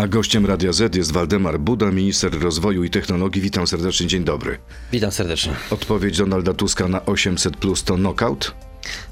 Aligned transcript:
A 0.00 0.08
gościem 0.08 0.46
Radia 0.46 0.72
Z 0.72 0.94
jest 0.96 1.12
Waldemar 1.12 1.60
Buda, 1.60 1.90
minister 1.90 2.40
rozwoju 2.40 2.84
i 2.84 2.90
technologii. 2.90 3.42
Witam 3.42 3.66
serdecznie, 3.66 4.06
dzień 4.06 4.24
dobry. 4.24 4.58
Witam 4.92 5.10
serdecznie. 5.10 5.52
Odpowiedź 5.70 6.18
Donalda 6.18 6.54
Tuska 6.54 6.88
na 6.88 7.06
800 7.06 7.56
plus 7.56 7.84
to 7.84 7.94
knockout? 7.94 8.54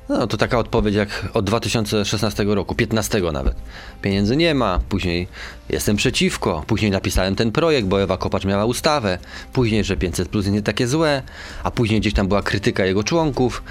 No 0.08 0.26
to 0.26 0.36
taka 0.36 0.58
odpowiedź 0.58 0.94
jak 0.94 1.28
od 1.34 1.44
2016 1.44 2.44
roku, 2.44 2.74
15 2.74 3.20
nawet. 3.32 3.56
Pieniędzy 4.02 4.36
nie 4.36 4.54
ma, 4.54 4.80
później 4.88 5.28
jestem 5.68 5.96
przeciwko, 5.96 6.64
później 6.66 6.90
napisałem 6.90 7.36
ten 7.36 7.52
projekt, 7.52 7.88
bo 7.88 8.02
Ewa 8.02 8.16
Kopacz 8.16 8.44
miała 8.44 8.64
ustawę, 8.64 9.18
później, 9.52 9.84
że 9.84 9.96
500 9.96 10.28
plus 10.28 10.44
jest 10.44 10.54
nie 10.54 10.62
takie 10.62 10.86
złe, 10.86 11.22
a 11.62 11.70
później 11.70 12.00
gdzieś 12.00 12.14
tam 12.14 12.28
była 12.28 12.42
krytyka 12.42 12.84
jego 12.84 13.04
członków. 13.04 13.62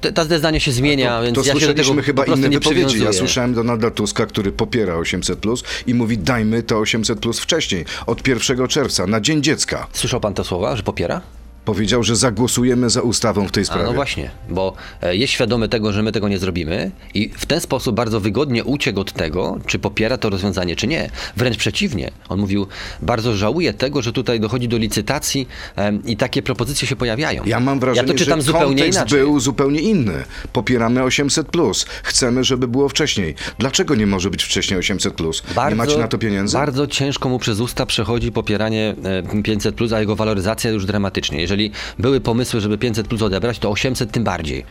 Te, 0.00 0.12
te 0.12 0.38
zdanie 0.38 0.60
się 0.60 0.72
zmienia, 0.72 1.18
to, 1.18 1.24
więc 1.24 1.34
to 1.34 1.44
ja 1.44 1.54
do 1.54 1.60
tego 1.60 1.66
słyszeliśmy 1.72 2.02
chyba 2.02 2.24
inne 2.24 2.48
wypowiedzi. 2.48 3.04
Ja 3.04 3.12
słyszałem 3.12 3.54
Donalda 3.54 3.90
Tuska, 3.90 4.26
który 4.26 4.52
popiera 4.52 4.94
800 4.94 5.38
plus 5.38 5.64
i 5.86 5.94
mówi 5.94 6.18
dajmy 6.18 6.62
to 6.62 6.78
800 6.78 7.20
plus 7.20 7.40
wcześniej, 7.40 7.84
od 8.06 8.28
1 8.28 8.68
czerwca, 8.68 9.06
na 9.06 9.20
Dzień 9.20 9.42
Dziecka. 9.42 9.86
Słyszał 9.92 10.20
pan 10.20 10.34
te 10.34 10.44
słowa, 10.44 10.76
że 10.76 10.82
popiera? 10.82 11.20
Powiedział, 11.64 12.02
że 12.02 12.16
zagłosujemy 12.16 12.90
za 12.90 13.00
ustawą 13.00 13.48
w 13.48 13.50
tej 13.52 13.62
A 13.62 13.64
sprawie. 13.64 13.84
no 13.84 13.92
właśnie, 13.92 14.30
bo 14.48 14.74
e, 15.02 15.16
jest 15.16 15.32
świadomy 15.32 15.68
tego, 15.68 15.92
że 15.92 16.02
my 16.02 16.12
tego 16.12 16.28
nie 16.28 16.38
zrobimy 16.38 16.90
i 17.14 17.28
w 17.28 17.46
ten 17.46 17.60
sposób 17.60 17.96
bardzo 17.96 18.20
wygodnie 18.20 18.64
uciekł 18.64 19.00
od 19.00 19.12
tego, 19.12 19.58
czy 19.66 19.78
popiera 19.78 20.18
to 20.18 20.30
rozwiązanie, 20.30 20.76
czy 20.76 20.86
nie. 20.86 21.10
Wręcz 21.36 21.56
przeciwnie. 21.56 22.10
On 22.28 22.40
mówił, 22.40 22.66
bardzo 23.02 23.36
żałuję 23.36 23.74
tego, 23.74 24.02
że 24.02 24.12
tutaj 24.12 24.40
dochodzi 24.40 24.68
do 24.68 24.76
licytacji 24.78 25.48
em, 25.76 26.02
i 26.06 26.16
takie 26.16 26.42
propozycje 26.42 26.88
się 26.88 26.96
pojawiają. 26.96 27.42
Ja 27.46 27.60
mam 27.60 27.80
wrażenie, 27.80 28.08
ja 28.08 28.12
to 28.12 28.18
czytam 28.18 28.38
że 28.40 28.46
zupełnie 28.46 28.86
inaczej. 28.86 29.18
był 29.18 29.40
zupełnie 29.40 29.80
inny. 29.80 30.24
Popieramy 30.52 31.02
800 31.02 31.46
plus. 31.48 31.86
Chcemy, 32.02 32.44
żeby 32.44 32.68
było 32.68 32.88
wcześniej. 32.88 33.34
Dlaczego 33.58 33.94
nie 33.94 34.06
może 34.06 34.30
być 34.30 34.42
wcześniej 34.44 34.78
800 34.78 35.14
plus? 35.14 35.42
Nie 35.68 35.74
macie 35.74 35.98
na 35.98 36.08
to 36.08 36.18
pieniędzy? 36.18 36.56
Bardzo 36.56 36.86
ciężko 36.86 37.28
mu 37.28 37.38
przez 37.38 37.60
usta 37.60 37.86
przechodzi 37.86 38.32
popieranie 38.32 38.94
e, 39.34 39.42
500, 39.42 39.74
plus, 39.74 39.92
a 39.92 40.00
jego 40.00 40.16
waloryzacja 40.16 40.70
już 40.70 40.86
dramatycznie. 40.86 41.40
Jeżeli 41.50 41.70
były 41.98 42.20
pomysły, 42.20 42.60
żeby 42.60 42.78
500 42.78 43.08
plus 43.08 43.22
odebrać, 43.22 43.58
to 43.58 43.70
800 43.70 44.10
tym 44.10 44.24
bardziej. 44.24 44.64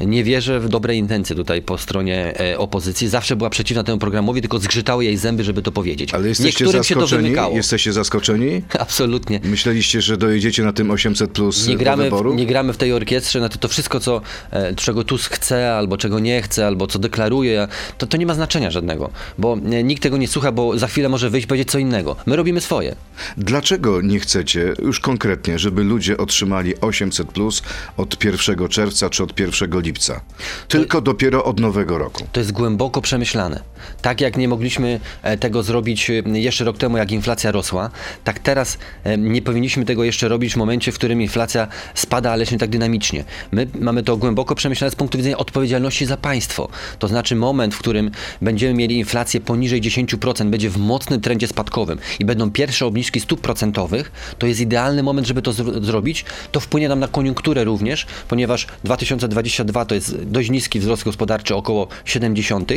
Nie 0.00 0.24
wierzę 0.24 0.60
w 0.60 0.68
dobre 0.68 0.96
intencje 0.96 1.36
tutaj 1.36 1.62
po 1.62 1.78
stronie 1.78 2.40
e, 2.40 2.58
opozycji. 2.58 3.08
Zawsze 3.08 3.36
była 3.36 3.50
przeciwna 3.50 3.84
temu 3.84 3.98
programowi, 3.98 4.40
tylko 4.40 4.58
zgrzytały 4.58 5.04
jej 5.04 5.16
zęby, 5.16 5.44
żeby 5.44 5.62
to 5.62 5.72
powiedzieć. 5.72 6.14
Ale 6.14 6.28
jesteście 6.28 6.64
Niektórym 6.64 6.84
się 6.84 6.94
to 6.94 7.00
zaskoczeni? 7.00 7.22
wymykało. 7.22 7.56
Jesteście 7.56 7.92
zaskoczeni? 7.92 8.62
Absolutnie. 8.78 9.40
Myśleliście, 9.44 10.00
że 10.02 10.16
dojedziecie 10.16 10.62
na 10.62 10.72
tym 10.72 10.90
800 10.90 11.30
plus 11.30 11.66
Nie 11.66 11.72
do 11.74 11.78
gramy, 11.80 12.04
wyboru? 12.04 12.32
w, 12.32 12.36
nie 12.36 12.46
gramy 12.46 12.72
w 12.72 12.76
tej 12.76 12.92
orkiestrze, 12.92 13.40
na 13.40 13.48
to, 13.48 13.58
to 13.58 13.68
wszystko, 13.68 14.00
co, 14.00 14.20
e, 14.50 14.74
czego 14.74 15.04
Tusk 15.04 15.34
chce, 15.34 15.74
albo 15.74 15.96
czego 15.96 16.18
nie 16.18 16.42
chce, 16.42 16.66
albo 16.66 16.86
co 16.86 16.98
deklaruje, 16.98 17.68
to, 17.98 18.06
to 18.06 18.16
nie 18.16 18.26
ma 18.26 18.34
znaczenia 18.34 18.70
żadnego, 18.70 19.10
bo 19.38 19.56
e, 19.72 19.82
nikt 19.82 20.02
tego 20.02 20.16
nie 20.16 20.28
słucha, 20.28 20.52
bo 20.52 20.78
za 20.78 20.86
chwilę 20.86 21.08
może 21.08 21.30
wyjść 21.30 21.44
i 21.44 21.48
powiedzieć 21.48 21.70
co 21.70 21.78
innego. 21.78 22.16
My 22.26 22.36
robimy 22.36 22.60
swoje. 22.60 22.94
Dlaczego 23.36 24.00
nie 24.00 24.20
chcecie 24.20 24.74
już 24.82 25.00
konkretnie, 25.00 25.58
żeby 25.58 25.84
ludzie 25.84 26.18
otrzymali 26.22 26.80
800 26.80 27.32
plus 27.32 27.62
od 27.96 28.24
1 28.24 28.68
czerwca 28.68 29.10
czy 29.10 29.22
od 29.22 29.40
1 29.40 29.80
lipca? 29.80 30.20
Tylko 30.68 31.00
dopiero 31.00 31.44
od 31.44 31.60
nowego 31.60 31.98
roku. 31.98 32.26
To 32.32 32.40
jest 32.40 32.52
głęboko 32.52 33.00
przemyślane. 33.00 33.62
Tak 34.02 34.20
jak 34.20 34.36
nie 34.36 34.48
mogliśmy 34.48 35.00
e, 35.22 35.38
tego 35.38 35.62
zrobić 35.62 36.10
e, 36.10 36.22
jeszcze 36.24 36.64
rok 36.64 36.78
temu, 36.78 36.96
jak 36.96 37.12
inflacja 37.12 37.50
rosła, 37.50 37.90
tak 38.24 38.38
teraz 38.38 38.78
e, 39.04 39.18
nie 39.18 39.42
powinniśmy 39.42 39.84
tego 39.84 40.04
jeszcze 40.04 40.28
robić 40.28 40.54
w 40.54 40.56
momencie, 40.56 40.92
w 40.92 40.94
którym 40.94 41.22
inflacja 41.22 41.68
spada, 41.94 42.30
ale 42.32 42.44
nie 42.52 42.58
tak 42.58 42.70
dynamicznie. 42.70 43.24
My 43.52 43.66
mamy 43.80 44.02
to 44.02 44.16
głęboko 44.16 44.54
przemyślane 44.54 44.90
z 44.90 44.94
punktu 44.94 45.18
widzenia 45.18 45.38
odpowiedzialności 45.38 46.06
za 46.06 46.16
państwo. 46.16 46.68
To 46.98 47.08
znaczy 47.08 47.36
moment, 47.36 47.74
w 47.74 47.78
którym 47.78 48.10
będziemy 48.42 48.74
mieli 48.74 48.98
inflację 48.98 49.40
poniżej 49.40 49.82
10%, 49.82 50.50
będzie 50.50 50.70
w 50.70 50.76
mocnym 50.76 51.20
trendzie 51.20 51.48
spadkowym 51.48 51.98
i 52.20 52.24
będą 52.24 52.50
pierwsze 52.50 52.86
obniżki 52.86 53.20
stóp 53.20 53.40
procentowych, 53.40 54.12
to 54.38 54.46
jest 54.46 54.60
idealny 54.60 55.02
moment, 55.02 55.26
żeby 55.26 55.42
to 55.42 55.50
zro- 55.50 55.84
zrobić. 55.84 56.11
To 56.52 56.60
wpłynie 56.60 56.88
nam 56.88 57.00
na 57.00 57.08
koniunkturę 57.08 57.64
również, 57.64 58.06
ponieważ 58.28 58.66
2022 58.84 59.84
to 59.84 59.94
jest 59.94 60.24
dość 60.24 60.50
niski 60.50 60.80
wzrost 60.80 61.04
gospodarczy, 61.04 61.54
około 61.54 61.88
70 62.04 62.72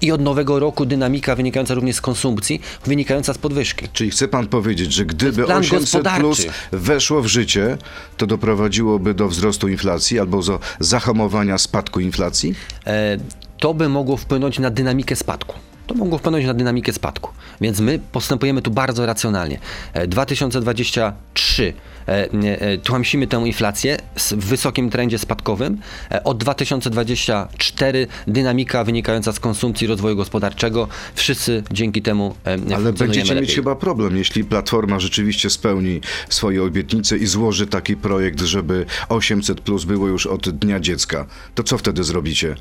i 0.00 0.12
od 0.12 0.20
nowego 0.20 0.58
roku 0.58 0.86
dynamika 0.86 1.34
wynikająca 1.34 1.74
również 1.74 1.96
z 1.96 2.00
konsumpcji, 2.00 2.60
wynikająca 2.86 3.34
z 3.34 3.38
podwyżki. 3.38 3.88
Czyli 3.92 4.10
chce 4.10 4.28
pan 4.28 4.46
powiedzieć, 4.46 4.92
że 4.92 5.04
gdyby 5.04 5.44
plan 5.44 5.60
800 5.60 5.80
gospodarczy. 5.80 6.20
plus 6.20 6.46
weszło 6.72 7.22
w 7.22 7.26
życie, 7.26 7.78
to 8.16 8.26
doprowadziłoby 8.26 9.14
do 9.14 9.28
wzrostu 9.28 9.68
inflacji 9.68 10.18
albo 10.18 10.42
do 10.42 10.60
zahamowania 10.80 11.58
spadku 11.58 12.00
inflacji? 12.00 12.54
E, 12.86 13.18
to 13.58 13.74
by 13.74 13.88
mogło 13.88 14.16
wpłynąć 14.16 14.58
na 14.58 14.70
dynamikę 14.70 15.16
spadku. 15.16 15.54
To 15.86 15.94
mogło 15.94 16.18
wpłynąć 16.18 16.46
na 16.46 16.54
dynamikę 16.54 16.92
spadku. 16.92 17.30
Więc 17.60 17.80
my 17.80 18.00
postępujemy 18.12 18.62
tu 18.62 18.70
bardzo 18.70 19.06
racjonalnie. 19.06 19.58
E, 19.92 20.06
2023 20.06 21.72
e, 22.06 22.28
nie, 22.32 22.60
e, 22.60 22.78
tłamsimy 22.78 23.26
tę 23.26 23.36
inflację 23.46 23.96
w 24.16 24.34
wysokim 24.34 24.90
trendzie 24.90 25.18
spadkowym. 25.18 25.78
E, 26.10 26.24
Od 26.24 26.38
2024 26.38 28.06
dynamika 28.26 28.84
wynikająca 28.84 29.32
z 29.32 29.40
konsumpcji 29.40 29.86
rozwoju 29.86 30.16
gospodarczego. 30.16 30.88
Wszyscy 31.14 31.62
dzięki 31.72 32.02
temu 32.02 32.34
e, 32.46 32.74
Ale 32.76 32.92
będziecie 32.92 33.20
mieć 33.20 33.30
lepiej. 33.30 33.54
chyba 33.54 33.74
problem, 33.76 34.16
jeśli 34.16 34.44
Platforma 34.44 35.00
rzeczywiście 35.00 35.50
spełni 35.50 36.00
swoje 36.28 36.62
obietnice 36.62 37.16
i 37.16 37.26
złoży 37.26 37.66
taki 37.66 37.96
projekt, 37.96 38.40
żeby 38.40 38.86
800 39.08 39.60
plus 39.60 39.84
było 39.84 40.08
już 40.08 40.26
od 40.26 40.50
Dnia 40.50 40.80
Dziecka. 40.80 41.26
To 41.54 41.62
co 41.62 41.78
wtedy 41.78 42.04
zrobicie? 42.04 42.54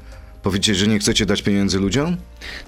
Powiecie, 0.46 0.76
że 0.76 0.88
nie 0.88 1.00
chcecie 1.00 1.26
dać 1.26 1.42
pieniędzy 1.42 1.80
ludziom? 1.80 2.18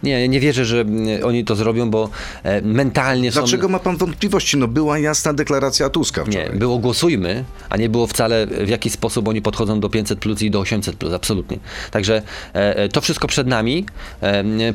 Nie, 0.03 0.27
nie 0.27 0.39
wierzę, 0.39 0.65
że 0.65 0.81
mm, 0.81 1.23
oni 1.25 1.45
to 1.45 1.55
zrobią, 1.55 1.89
bo 1.89 2.09
e, 2.43 2.61
mentalnie 2.61 3.31
są... 3.31 3.39
Dlaczego 3.41 3.69
ma 3.69 3.79
pan 3.79 3.97
wątpliwości? 3.97 4.57
No 4.57 4.67
była 4.67 4.99
jasna 4.99 5.33
deklaracja 5.33 5.89
Tuska 5.89 6.23
Nie, 6.23 6.31
wczoraj. 6.31 6.59
było 6.59 6.77
głosujmy, 6.79 7.43
a 7.69 7.77
nie 7.77 7.89
było 7.89 8.07
wcale 8.07 8.47
w 8.47 8.69
jaki 8.69 8.89
sposób 8.89 9.27
oni 9.27 9.41
podchodzą 9.41 9.79
do 9.79 9.89
500 9.89 10.19
plus 10.19 10.41
i 10.41 10.51
do 10.51 10.59
800 10.59 10.95
plus, 10.95 11.13
absolutnie. 11.13 11.59
Także 11.91 12.21
e, 12.55 12.75
e, 12.77 12.89
to 12.89 13.01
wszystko 13.01 13.27
przed 13.27 13.47
nami. 13.47 13.85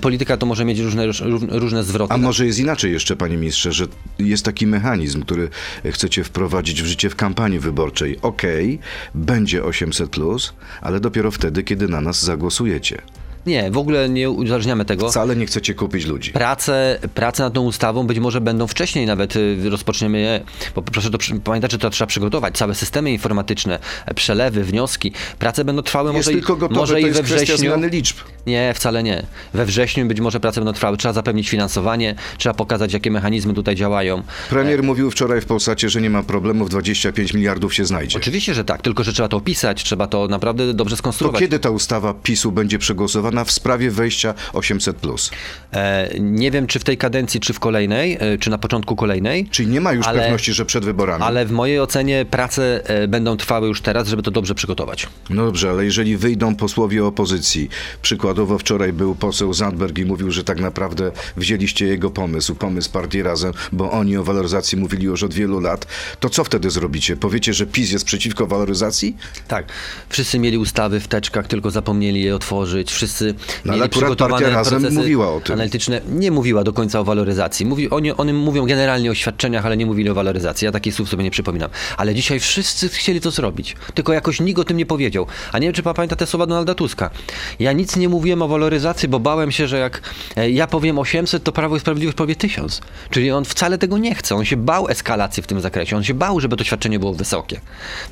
Polityka 0.00 0.36
to 0.36 0.46
może 0.46 0.64
mieć 0.64 0.78
różne, 0.78 1.06
róż- 1.06 1.22
różne 1.48 1.84
zwroty. 1.84 2.14
A 2.14 2.18
może 2.18 2.46
jest 2.46 2.58
inaczej 2.58 2.92
jeszcze, 2.92 3.16
panie 3.16 3.36
ministrze, 3.36 3.72
że 3.72 3.86
jest 4.18 4.44
taki 4.44 4.66
mechanizm, 4.66 5.22
który 5.22 5.48
chcecie 5.90 6.24
wprowadzić 6.24 6.82
w 6.82 6.86
życie 6.86 7.10
w 7.10 7.16
kampanii 7.16 7.58
wyborczej. 7.58 8.18
Okej, 8.22 8.78
będzie 9.14 9.64
800 9.64 10.10
plus, 10.10 10.52
ale 10.80 11.00
dopiero 11.00 11.30
wtedy, 11.30 11.62
kiedy 11.62 11.88
na 11.88 12.00
nas 12.00 12.24
zagłosujecie. 12.24 13.02
Nie, 13.46 13.70
w 13.70 13.78
ogóle 13.78 14.08
nie 14.08 14.30
uzależniamy 14.30 14.84
tego. 14.84 15.08
Wcale 15.10 15.36
nie 15.36 15.46
chcecie 15.46 15.74
kupić 15.74 16.06
ludzi. 16.06 16.30
Prace, 16.32 16.98
prace 17.14 17.42
nad 17.42 17.52
tą 17.52 17.60
ustawą 17.62 18.06
być 18.06 18.18
może 18.18 18.40
będą 18.40 18.66
wcześniej 18.66 19.06
nawet 19.06 19.36
y, 19.36 19.70
rozpoczniemy 19.70 20.20
je, 20.20 20.40
bo 20.74 20.82
proszę 20.82 21.10
to 21.10 21.18
pamiętać, 21.44 21.72
że 21.72 21.78
to 21.78 21.90
trzeba 21.90 22.06
przygotować, 22.08 22.56
całe 22.56 22.74
systemy 22.74 23.12
informatyczne, 23.12 23.78
e, 24.06 24.14
przelewy, 24.14 24.64
wnioski, 24.64 25.12
prace 25.38 25.64
będą 25.64 25.82
trwały 25.82 26.12
Jest 26.14 26.28
może, 26.28 26.38
tylko 26.38 26.54
i, 26.54 26.58
gotowe, 26.58 26.80
może 26.80 26.92
to 26.94 26.98
i 26.98 27.10
we 27.10 27.22
wrześniu. 27.22 27.56
zmiany 27.56 27.88
liczb. 27.88 28.16
Nie, 28.46 28.72
wcale 28.74 29.02
nie. 29.02 29.26
We 29.54 29.66
wrześniu 29.66 30.06
być 30.06 30.20
może 30.20 30.40
prace 30.40 30.60
będą 30.60 30.72
trwały. 30.72 30.96
Trzeba 30.96 31.12
zapewnić 31.12 31.48
finansowanie, 31.48 32.14
trzeba 32.38 32.54
pokazać, 32.54 32.92
jakie 32.92 33.10
mechanizmy 33.10 33.54
tutaj 33.54 33.74
działają. 33.76 34.22
Premier 34.50 34.82
mówił 34.82 35.10
wczoraj 35.10 35.40
w 35.40 35.46
Polsacie, 35.46 35.90
że 35.90 36.00
nie 36.00 36.10
ma 36.10 36.22
problemów, 36.22 36.70
25 36.70 37.34
miliardów 37.34 37.74
się 37.74 37.84
znajdzie. 37.84 38.18
Oczywiście, 38.18 38.54
że 38.54 38.64
tak, 38.64 38.82
tylko 38.82 39.04
że 39.04 39.12
trzeba 39.12 39.28
to 39.28 39.36
opisać, 39.36 39.84
trzeba 39.84 40.06
to 40.06 40.28
naprawdę 40.28 40.74
dobrze 40.74 40.92
To 40.96 40.98
skonstruować. 40.98 41.40
kiedy 41.40 41.58
ta 41.58 41.70
ustawa 41.70 42.14
PiSu 42.14 42.52
będzie 42.52 42.78
przegłosowana 42.78 43.31
w 43.44 43.50
sprawie 43.50 43.90
wejścia 43.90 44.34
800 44.52 44.96
plus? 44.96 45.30
E, 45.72 46.10
nie 46.20 46.50
wiem, 46.50 46.66
czy 46.66 46.78
w 46.78 46.84
tej 46.84 46.96
kadencji, 46.98 47.40
czy 47.40 47.52
w 47.52 47.60
kolejnej, 47.60 48.18
e, 48.20 48.38
czy 48.38 48.50
na 48.50 48.58
początku 48.58 48.96
kolejnej. 48.96 49.48
Czyli 49.50 49.68
nie 49.68 49.80
ma 49.80 49.92
już 49.92 50.06
Ale- 50.06 50.22
pewności, 50.22 50.52
że 50.52 50.64
przed 50.64 50.84
wyborami. 50.84 51.24
Ale 51.24 51.46
w 51.46 51.52
mojej 51.52 51.80
ocenie 51.80 52.24
prace 52.30 52.88
e, 52.88 53.08
będą 53.08 53.36
trwały 53.36 53.68
już 53.68 53.80
teraz, 53.80 54.08
żeby 54.08 54.22
to 54.22 54.30
dobrze 54.30 54.54
przygotować. 54.54 55.06
No 55.30 55.44
dobrze, 55.44 55.70
ale 55.70 55.84
jeżeli 55.84 56.16
wyjdą 56.16 56.56
posłowie 56.56 57.04
opozycji, 57.04 57.68
przykładowo 58.02 58.58
wczoraj 58.58 58.92
był 58.92 59.14
poseł 59.14 59.54
Zandberg 59.54 59.98
i 59.98 60.04
mówił, 60.04 60.30
że 60.30 60.44
tak 60.44 60.60
naprawdę 60.60 61.12
wzięliście 61.36 61.86
jego 61.86 62.10
pomysł, 62.10 62.54
pomysł 62.54 62.90
partii 62.90 63.22
Razem, 63.22 63.52
bo 63.72 63.90
oni 63.90 64.16
o 64.16 64.24
waloryzacji 64.24 64.78
mówili 64.78 65.04
już 65.04 65.22
od 65.22 65.34
wielu 65.34 65.60
lat, 65.60 65.86
to 66.20 66.30
co 66.30 66.44
wtedy 66.44 66.70
zrobicie? 66.70 67.16
Powiecie, 67.16 67.54
że 67.54 67.66
PiS 67.66 67.90
jest 67.92 68.04
przeciwko 68.04 68.46
waloryzacji? 68.46 69.16
Tak. 69.48 69.66
Wszyscy 70.08 70.38
mieli 70.38 70.58
ustawy 70.58 71.00
w 71.00 71.08
teczkach, 71.08 71.46
tylko 71.46 71.70
zapomnieli 71.70 72.22
je 72.22 72.34
otworzyć. 72.34 72.92
Wszyscy 72.92 73.21
No, 73.26 73.32
ale 73.72 73.72
mieli 73.72 73.82
akurat 73.82 73.90
przygotowane 73.90 74.50
procesy 74.50 74.90
mówiła 74.90 75.32
o 75.34 75.40
tym. 75.40 75.52
analityczne. 75.54 76.00
Nie 76.08 76.30
mówiła 76.30 76.64
do 76.64 76.72
końca 76.72 77.00
o 77.00 77.04
waloryzacji. 77.04 77.66
Mówi, 77.66 77.90
oni, 77.90 78.12
oni 78.12 78.32
mówią 78.32 78.66
generalnie 78.66 79.10
o 79.10 79.14
świadczeniach, 79.14 79.66
ale 79.66 79.76
nie 79.76 79.86
mówili 79.86 80.10
o 80.10 80.14
waloryzacji. 80.14 80.64
Ja 80.64 80.72
takich 80.72 80.94
słów 80.94 81.08
sobie 81.08 81.24
nie 81.24 81.30
przypominam. 81.30 81.70
Ale 81.96 82.14
dzisiaj 82.14 82.40
wszyscy 82.40 82.88
chcieli 82.88 83.20
to 83.20 83.30
zrobić. 83.30 83.76
Tylko 83.94 84.12
jakoś 84.12 84.40
nikt 84.40 84.58
o 84.60 84.64
tym 84.64 84.76
nie 84.76 84.86
powiedział. 84.86 85.26
A 85.52 85.58
nie 85.58 85.66
wiem, 85.66 85.74
czy 85.74 85.82
pan 85.82 85.94
pamięta 85.94 86.16
te 86.16 86.26
słowa 86.26 86.46
Donalda 86.46 86.74
Tuska. 86.74 87.10
Ja 87.58 87.72
nic 87.72 87.96
nie 87.96 88.08
mówiłem 88.08 88.42
o 88.42 88.48
waloryzacji, 88.48 89.08
bo 89.08 89.20
bałem 89.20 89.52
się, 89.52 89.68
że 89.68 89.78
jak 89.78 90.02
e, 90.36 90.50
ja 90.50 90.66
powiem 90.66 90.98
800, 90.98 91.44
to 91.44 91.52
Prawo 91.52 91.76
i 91.76 91.80
Sprawiedliwość 91.80 92.16
powie 92.16 92.36
1000. 92.36 92.80
Czyli 93.10 93.30
on 93.30 93.44
wcale 93.44 93.78
tego 93.78 93.98
nie 93.98 94.14
chce. 94.14 94.34
On 94.36 94.44
się 94.44 94.56
bał 94.56 94.88
eskalacji 94.88 95.42
w 95.42 95.46
tym 95.46 95.60
zakresie. 95.60 95.96
On 95.96 96.04
się 96.04 96.14
bał, 96.14 96.40
żeby 96.40 96.56
to 96.56 96.64
świadczenie 96.64 96.98
było 96.98 97.14
wysokie. 97.14 97.60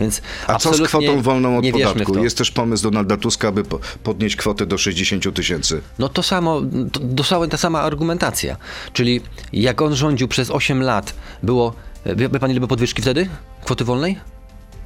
Więc 0.01 0.23
A 0.47 0.59
co 0.59 0.75
z 0.75 0.81
kwotą 0.83 1.23
wolną 1.23 1.59
od 1.59 1.65
podatku? 1.71 2.25
Jest 2.25 2.39
też 2.39 2.51
pomysł 2.51 2.83
Donalda 2.83 3.17
Tuska, 3.17 3.49
aby 3.49 3.65
po- 3.65 3.81
podnieść 4.03 4.37
kwotę 4.37 4.67
do 4.67 4.79
60 4.79 5.00
60 5.07 5.35
tysięcy. 5.35 5.81
No 5.99 6.09
to 6.09 6.23
samo, 6.23 6.61
to, 6.93 7.01
dosłownie 7.01 7.49
ta 7.49 7.57
sama 7.57 7.81
argumentacja. 7.81 8.57
Czyli 8.93 9.21
jak 9.53 9.83
on 9.83 9.95
rządził 9.95 10.29
przez 10.29 10.51
8 10.51 10.83
lat, 10.83 11.15
było, 11.43 11.75
wie, 12.17 12.29
pan 12.29 12.51
ile 12.51 12.67
podwyżki 12.67 13.03
wtedy? 13.03 13.29
Kwoty 13.65 13.85
wolnej? 13.85 14.19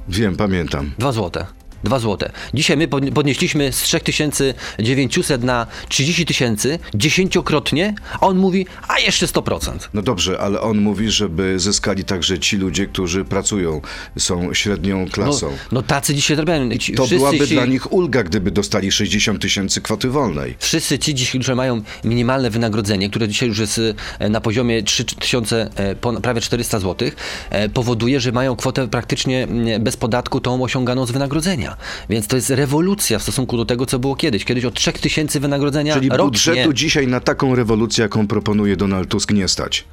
Wiem, 0.09 0.35
pamiętam. 0.35 0.91
2 0.99 1.11
złote. 1.11 1.45
2 1.85 1.99
złote. 1.99 2.31
Dzisiaj 2.53 2.77
my 2.77 2.87
podnie- 2.87 3.11
podnieśliśmy 3.11 3.71
z 3.71 3.77
3900 3.77 5.43
na 5.43 5.67
30 5.89 6.25
tysięcy, 6.25 6.79
dziesięciokrotnie, 6.95 7.95
a 8.13 8.19
on 8.27 8.37
mówi, 8.37 8.65
a 8.87 8.99
jeszcze 8.99 9.25
100%. 9.27 9.89
No 9.93 10.01
dobrze, 10.01 10.39
ale 10.39 10.61
on 10.61 10.77
mówi, 10.77 11.11
żeby 11.11 11.59
zyskali 11.59 12.03
także 12.03 12.39
ci 12.39 12.57
ludzie, 12.57 12.87
którzy 12.87 13.25
pracują, 13.25 13.81
są 14.17 14.53
średnią 14.53 15.05
No, 15.05 15.11
klasą. 15.11 15.51
no 15.71 15.81
tacy 15.81 16.15
dzisiaj. 16.15 16.35
Ci, 16.79 16.93
to 16.93 17.07
byłaby 17.07 17.47
ci, 17.47 17.53
dla 17.53 17.65
nich 17.65 17.93
ulga, 17.93 18.23
gdyby 18.23 18.51
dostali 18.51 18.91
60 18.91 19.41
tysięcy 19.41 19.81
kwoty 19.81 20.09
wolnej. 20.09 20.55
Wszyscy 20.59 20.99
ci 20.99 21.15
dziś, 21.15 21.29
którzy 21.29 21.55
mają 21.55 21.81
minimalne 22.03 22.49
wynagrodzenie, 22.49 23.09
które 23.09 23.27
dzisiaj 23.27 23.49
już 23.49 23.59
jest 23.59 23.81
e, 24.19 24.29
na 24.29 24.41
poziomie 24.41 24.83
3000, 24.83 25.69
e, 25.75 25.95
prawie 26.21 26.41
400 26.41 26.79
zł, 26.79 27.09
e, 27.49 27.69
powoduje, 27.69 28.19
że 28.19 28.31
mają 28.31 28.55
kwotę 28.55 28.87
praktycznie 28.87 29.43
mm, 29.43 29.83
bez 29.83 29.97
podatku 29.97 30.39
tą 30.39 30.63
osiąganą 30.63 31.05
z 31.05 31.11
wynagrodzenia. 31.11 31.74
Więc 32.09 32.27
to 32.27 32.35
jest 32.35 32.49
rewolucja 32.49 33.19
w 33.19 33.23
stosunku 33.23 33.57
do 33.57 33.65
tego, 33.65 33.85
co 33.85 33.99
było 33.99 34.15
kiedyś. 34.15 34.45
Kiedyś 34.45 34.65
od 34.65 34.73
3000 34.73 35.39
wynagrodzenia 35.39 35.93
Czyli 35.93 36.09
rocznie. 36.09 36.25
budżetu 36.25 36.73
dzisiaj 36.73 37.07
na 37.07 37.19
taką 37.19 37.55
rewolucję, 37.55 38.01
jaką 38.01 38.27
proponuje 38.27 38.77
Donald 38.77 39.09
Tusk, 39.09 39.31
nie 39.31 39.47
stać. 39.47 39.85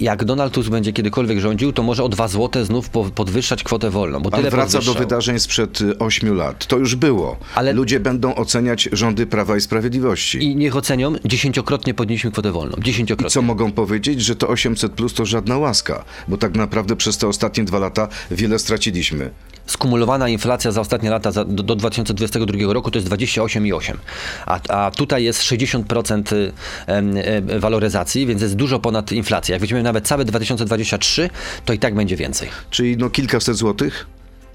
Jak 0.00 0.24
Donald 0.24 0.52
Tusk 0.52 0.70
będzie 0.70 0.92
kiedykolwiek 0.92 1.38
rządził, 1.40 1.72
to 1.72 1.82
może 1.82 2.04
o 2.04 2.08
2 2.08 2.28
zł 2.28 2.64
znów 2.64 2.88
po- 2.90 3.04
podwyższać 3.04 3.62
kwotę 3.62 3.90
wolną. 3.90 4.20
Bo 4.20 4.30
Pan 4.30 4.38
tyle 4.40 4.50
wraca 4.50 4.80
do 4.80 4.94
wydarzeń 4.94 5.38
sprzed 5.38 5.78
8 5.98 6.34
lat. 6.36 6.66
To 6.66 6.76
już 6.78 6.94
było. 6.94 7.36
Ale- 7.54 7.72
Ludzie 7.72 8.00
będą 8.00 8.34
oceniać 8.34 8.88
rządy 8.92 9.26
Prawa 9.26 9.56
i 9.56 9.60
Sprawiedliwości. 9.60 10.42
I 10.44 10.56
niech 10.56 10.76
ocenią, 10.76 11.12
dziesięciokrotnie 11.24 11.94
podnieśliśmy 11.94 12.30
kwotę 12.30 12.52
wolną. 12.52 12.76
Dziesięciokrotnie. 12.82 13.30
Co 13.34 13.42
mogą 13.42 13.72
powiedzieć, 13.72 14.20
że 14.22 14.36
to 14.36 14.48
800 14.48 14.92
plus 14.92 15.14
to 15.14 15.26
żadna 15.26 15.58
łaska, 15.58 16.04
bo 16.28 16.36
tak 16.36 16.54
naprawdę 16.54 16.96
przez 16.96 17.18
te 17.18 17.28
ostatnie 17.28 17.64
dwa 17.64 17.78
lata 17.78 18.08
wiele 18.30 18.58
straciliśmy. 18.58 19.30
skumulowana 19.66 20.28
inflacja 20.28 20.72
za 20.72 20.80
ostatnie 20.80 21.10
lata 21.10 21.32
za, 21.32 21.44
do, 21.44 21.62
do 21.62 21.76
2022 21.76 22.72
roku 22.72 22.90
to 22.90 22.98
jest 22.98 23.08
28,8. 23.08 23.96
A, 24.46 24.60
a 24.68 24.90
tutaj 24.90 25.24
jest 25.24 25.42
60% 25.42 26.32
y, 26.32 26.52
e, 26.86 27.60
waloryzacji, 27.60 28.26
więc 28.26 28.42
jest 28.42 28.54
dużo 28.56 28.78
ponad 28.80 29.12
inflacją. 29.12 29.52
Jak 29.52 29.60
weźmiemy 29.60 29.82
nawet 29.86 30.06
całe 30.06 30.24
2023, 30.24 31.30
to 31.64 31.72
i 31.72 31.78
tak 31.78 31.94
będzie 31.94 32.16
więcej. 32.16 32.48
Czyli 32.70 32.96
no 32.96 33.10
kilkaset 33.10 33.56
złotych? 33.56 34.06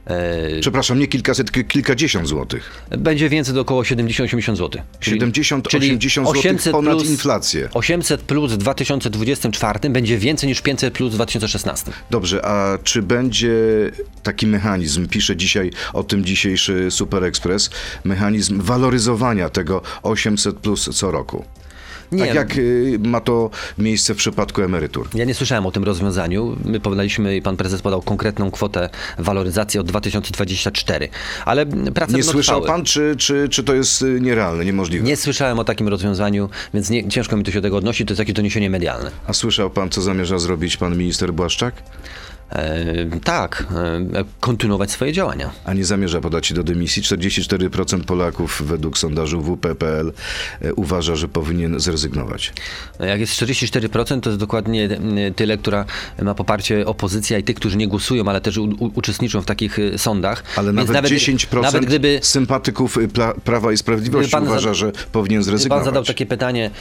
E, 0.05 0.59
Przepraszam, 0.61 0.99
nie 0.99 1.07
kilkaset, 1.07 1.51
kilkadziesiąt 1.67 2.27
złotych. 2.27 2.83
będzie 2.97 3.29
więcej 3.29 3.53
do 3.53 3.61
około 3.61 3.81
70-80 3.81 4.55
zł. 4.55 4.81
70-80 5.01 6.23
złotych 6.23 6.71
ponad 6.71 7.05
inflację. 7.05 7.69
800 7.73 8.21
plus 8.21 8.51
w 8.51 8.57
2024 8.57 9.89
będzie 9.89 10.17
więcej 10.17 10.49
niż 10.49 10.61
500 10.61 10.93
plus 10.93 11.11
w 11.11 11.15
2016. 11.15 11.91
Dobrze, 12.09 12.45
a 12.45 12.77
czy 12.83 13.01
będzie 13.01 13.51
taki 14.23 14.47
mechanizm, 14.47 15.07
pisze 15.07 15.35
dzisiaj 15.35 15.71
o 15.93 16.03
tym 16.03 16.25
dzisiejszy 16.25 16.91
Super 16.91 17.23
Express, 17.23 17.69
mechanizm 18.03 18.61
waloryzowania 18.61 19.49
tego 19.49 19.81
800 20.03 20.55
plus 20.55 20.89
co 20.93 21.11
roku? 21.11 21.45
Nie, 22.11 22.25
Tak 22.25 22.35
jak 22.35 22.57
y, 22.57 22.99
ma 23.03 23.21
to 23.21 23.49
miejsce 23.77 24.13
w 24.13 24.17
przypadku 24.17 24.61
emerytur. 24.61 25.07
Ja 25.13 25.25
nie 25.25 25.33
słyszałem 25.33 25.65
o 25.65 25.71
tym 25.71 25.83
rozwiązaniu. 25.83 26.57
My 26.65 26.79
podaliśmy 26.79 27.35
i 27.37 27.41
pan 27.41 27.57
prezes 27.57 27.81
podał 27.81 28.01
konkretną 28.01 28.51
kwotę 28.51 28.89
waloryzacji 29.17 29.79
od 29.79 29.87
2024. 29.87 31.09
Ale 31.45 31.65
prace 31.65 32.13
Nie 32.13 32.23
słyszał 32.23 32.61
trwały. 32.61 32.77
pan, 32.77 32.85
czy, 32.85 33.15
czy, 33.17 33.49
czy 33.49 33.63
to 33.63 33.73
jest 33.73 34.01
y, 34.01 34.21
nierealne, 34.21 34.65
niemożliwe? 34.65 35.05
Nie 35.05 35.17
słyszałem 35.17 35.59
o 35.59 35.63
takim 35.63 35.87
rozwiązaniu, 35.87 36.49
więc 36.73 36.89
nie, 36.89 37.09
ciężko 37.09 37.37
mi 37.37 37.43
to 37.43 37.51
się 37.51 37.61
do 37.61 37.65
tego 37.65 37.77
odnosić. 37.77 38.07
To 38.07 38.11
jest 38.11 38.19
jakieś 38.19 38.35
doniesienie 38.35 38.69
medialne. 38.69 39.11
A 39.27 39.33
słyszał 39.33 39.69
pan, 39.69 39.89
co 39.89 40.01
zamierza 40.01 40.39
zrobić 40.39 40.77
pan 40.77 40.97
minister 40.97 41.33
Błaszczak? 41.33 41.73
Tak, 43.23 43.67
kontynuować 44.39 44.91
swoje 44.91 45.13
działania. 45.13 45.51
A 45.65 45.73
nie 45.73 45.85
zamierza 45.85 46.21
podać 46.21 46.47
się 46.47 46.55
do 46.55 46.63
dymisji. 46.63 47.03
44% 47.03 48.03
Polaków 48.03 48.61
według 48.65 48.97
sondażu 48.97 49.41
WP.pl 49.41 50.13
e, 50.61 50.73
uważa, 50.73 51.15
że 51.15 51.27
powinien 51.27 51.79
zrezygnować. 51.79 52.53
Jak 52.99 53.19
jest 53.19 53.33
44%, 53.33 54.19
to 54.21 54.29
jest 54.29 54.39
dokładnie 54.39 54.85
e, 54.85 55.31
tyle, 55.31 55.57
która 55.57 55.85
ma 56.21 56.35
poparcie 56.35 56.85
opozycja 56.85 57.37
i 57.37 57.43
tych, 57.43 57.55
którzy 57.55 57.77
nie 57.77 57.87
głosują, 57.87 58.27
ale 58.27 58.41
też 58.41 58.59
uczestniczą 58.79 59.41
w 59.41 59.45
takich 59.45 59.79
e, 59.79 59.97
sądach. 59.97 60.43
Ale 60.55 60.73
Więc 60.73 60.89
nawet, 60.89 61.11
10% 61.11 61.61
Nawet 61.61 61.85
gdyby 61.85 62.19
sympatyków 62.21 62.97
Prawa 63.43 63.71
i 63.71 63.77
Sprawiedliwości 63.77 64.35
uważa, 64.41 64.73
że 64.73 64.91
powinien 65.11 65.43
zrezygnować. 65.43 65.83
Pan 65.83 65.93
zadał 65.93 66.03
takie 66.03 66.25
pytanie, 66.25 66.71